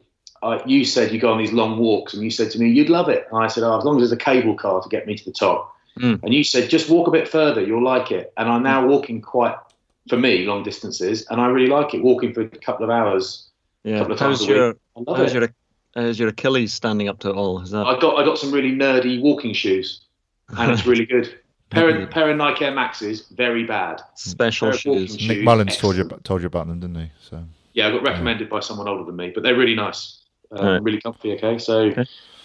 [0.48, 2.90] uh, you said you go on these long walks, and you said to me you'd
[2.90, 3.28] love it.
[3.32, 5.26] And I said, oh, as long as there's a cable car to get me to
[5.26, 5.74] the top.
[6.00, 6.22] Mm.
[6.24, 8.32] And you said just walk a bit further, you'll like it.
[8.38, 9.56] And I'm now walking quite,
[10.10, 12.04] for me, long distances, and I really like it.
[12.04, 13.50] Walking for a couple of hours.
[13.84, 14.00] Yeah.
[14.00, 14.56] Couple of times How's a week.
[14.58, 15.40] your I love how's it.
[15.40, 15.50] your
[15.96, 17.62] how's your Achilles standing up to it all?
[17.62, 20.02] Is that I got I got some really nerdy walking shoes,
[20.50, 21.34] and it's really good.
[21.70, 24.02] Pair of, pair of Nike Air Maxes, very bad.
[24.16, 25.20] special Pair of walking shoes?
[25.20, 27.12] shoes, Nick Mullins told you told you about them, didn't he?
[27.22, 27.44] So
[27.74, 30.22] Yeah, I got recommended by someone older than me, but they're really nice,
[30.52, 30.84] um, Right.
[30.84, 31.34] really comfy.
[31.34, 31.92] Okay, so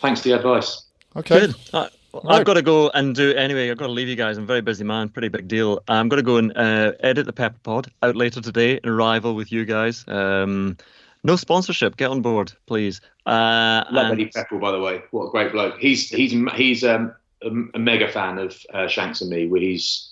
[0.01, 0.83] thanks for the advice.
[1.17, 1.41] okay.
[1.47, 1.55] Good.
[1.73, 1.89] Uh,
[2.29, 3.71] I've got to go and do anyway.
[3.71, 4.37] I've got to leave you guys.
[4.37, 5.09] I'm a very busy man.
[5.09, 5.83] Pretty big deal.
[5.89, 9.35] I'm going to go and uh, edit the Pepper Pod out later today and rival
[9.35, 10.05] with you guys.
[10.07, 10.77] Um,
[11.25, 11.97] no sponsorship.
[11.97, 13.01] Get on board, please.
[13.25, 15.01] Uh, Love and- Eddie Pepperell, by the way.
[15.11, 15.79] What a great bloke.
[15.79, 19.47] He's he's he's um, a, a mega fan of uh, Shanks and me.
[19.49, 20.11] Where he's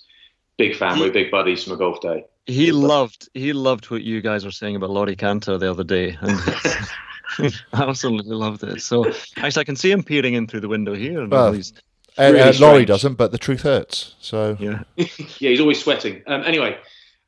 [0.57, 0.99] big fan.
[0.99, 2.25] We're big buddies from a golf day.
[2.47, 6.17] he loved he loved what you guys were saying about Laurie Canter the other day,
[6.19, 6.87] and I
[7.73, 8.81] absolutely loved it.
[8.81, 9.05] So
[9.37, 11.21] actually, I can see him peering in through the window here.
[11.21, 11.73] And Well, he's,
[12.17, 14.15] Uh, Really uh, Laurie doesn't, but the truth hurts.
[14.19, 14.83] So yeah.
[14.97, 16.21] Yeah, he's always sweating.
[16.27, 16.77] Um, anyway,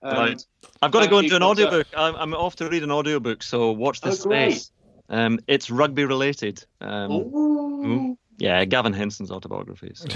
[0.01, 0.45] um, Right.
[0.81, 1.87] I've got to go you, and do an audiobook.
[1.95, 4.51] I'm, I'm off to read an audiobook, so watch Oh, this great.
[4.51, 4.71] space.
[5.09, 6.63] Um, it's rugby related.
[6.81, 10.05] Um, Ooh, yeah, Gavin Henson's autobiographies.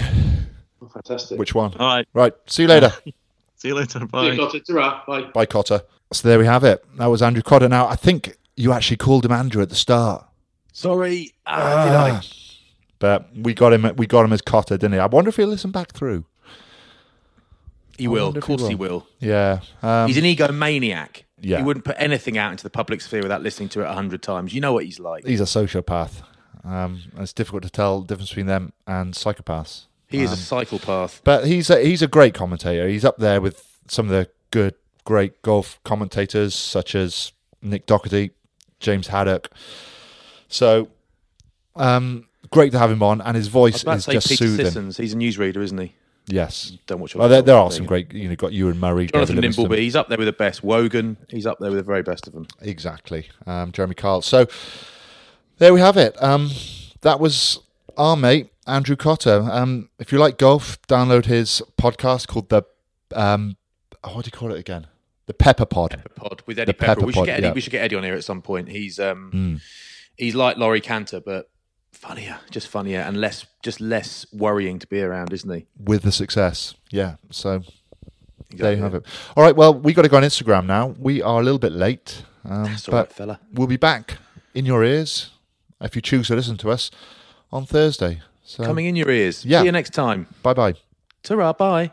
[0.80, 1.40] Oh, fantastic.
[1.40, 1.74] which one?
[1.74, 2.06] All right.
[2.14, 2.32] Right.
[2.46, 2.92] See you later.
[3.56, 3.98] See you later.
[3.98, 5.02] See you, Cotter.
[5.08, 5.22] Bye.
[5.34, 5.82] Bye, Cotter.
[6.12, 6.84] So there we have it.
[6.98, 7.68] That was Andrew Cotter.
[7.68, 10.26] Now I think you actually called him Andrew at the start.
[10.72, 11.84] Sorry, Ah.
[11.84, 12.20] did I?
[12.98, 13.90] But we got him.
[13.96, 14.98] We got him as Cotter, didn't he?
[14.98, 16.24] I wonder if he'll listen back through.
[17.96, 18.28] He I will.
[18.36, 19.06] Of course he will.
[19.18, 19.60] Yeah.
[19.82, 21.22] Um, He's an egomaniac.
[21.40, 21.58] Yeah.
[21.58, 24.22] He wouldn't put anything out into the public sphere without listening to it a hundred
[24.22, 24.52] times.
[24.54, 25.24] You know what he's like.
[25.26, 26.22] he's a sociopath.
[26.64, 29.86] Um, it's difficult to tell the difference between them and psychopaths.
[30.08, 31.20] He is a Um, psychopath.
[31.24, 32.88] But he's a, he's a great commentator.
[32.88, 37.32] He's up there with some of the good, great golf commentators such as
[37.62, 38.30] Nick Dougherty,
[38.80, 39.50] James Haddock.
[40.48, 40.88] So,
[41.76, 44.66] um, great to have him on, and his voice is just Peter soothing.
[44.66, 44.96] Sissons.
[44.96, 45.94] He's a newsreader, isn't he?
[46.26, 46.76] Yes.
[46.86, 47.14] Don't watch.
[47.14, 48.12] Well, there, there are some great.
[48.12, 49.66] You know, got Ewan Murray, Jonathan David Livingstone.
[49.66, 49.78] Nimbleby.
[49.78, 50.62] He's up there with the best.
[50.62, 51.16] Wogan.
[51.28, 52.46] He's up there with the very best of them.
[52.60, 53.28] Exactly.
[53.46, 54.20] Um, Jeremy Carl.
[54.22, 54.46] So
[55.56, 56.22] there we have it.
[56.22, 56.50] Um,
[57.00, 57.60] that was
[57.96, 59.48] our mate, Andrew Cotter.
[59.50, 62.62] Um, if you like golf, download his podcast called the,
[63.14, 63.56] um,
[64.04, 64.86] oh, what do you call it again?
[65.28, 65.90] The Pepper Pod.
[65.90, 66.94] Pepper Pod with Eddie The Pepper.
[66.96, 67.46] Pepper we should Pod, get Eddie.
[67.46, 67.52] yeah.
[67.52, 68.68] We should get Eddie on here at some point.
[68.68, 69.60] He's um Mm.
[70.16, 71.48] he's like Laurie Canter, but
[71.92, 75.66] funnier, just funnier and less just less worrying to be around, isn't he?
[75.82, 76.74] with the success.
[76.90, 77.16] Yeah.
[77.30, 77.62] So
[78.50, 79.04] there you have it.
[79.36, 79.54] All right.
[79.54, 80.94] Well, we got to go on Instagram now.
[80.98, 83.40] We are a little bit late, um, That's all but right, fella.
[83.52, 84.18] we'll be back
[84.54, 85.30] in your ears
[85.80, 86.90] if you choose to listen to us
[87.52, 88.22] on Thursday.
[88.44, 89.44] So Coming in your ears.
[89.44, 89.60] Yeah.
[89.60, 90.26] See you next time.
[90.42, 90.74] Bye bye.
[91.22, 91.92] Ta-ra, bye.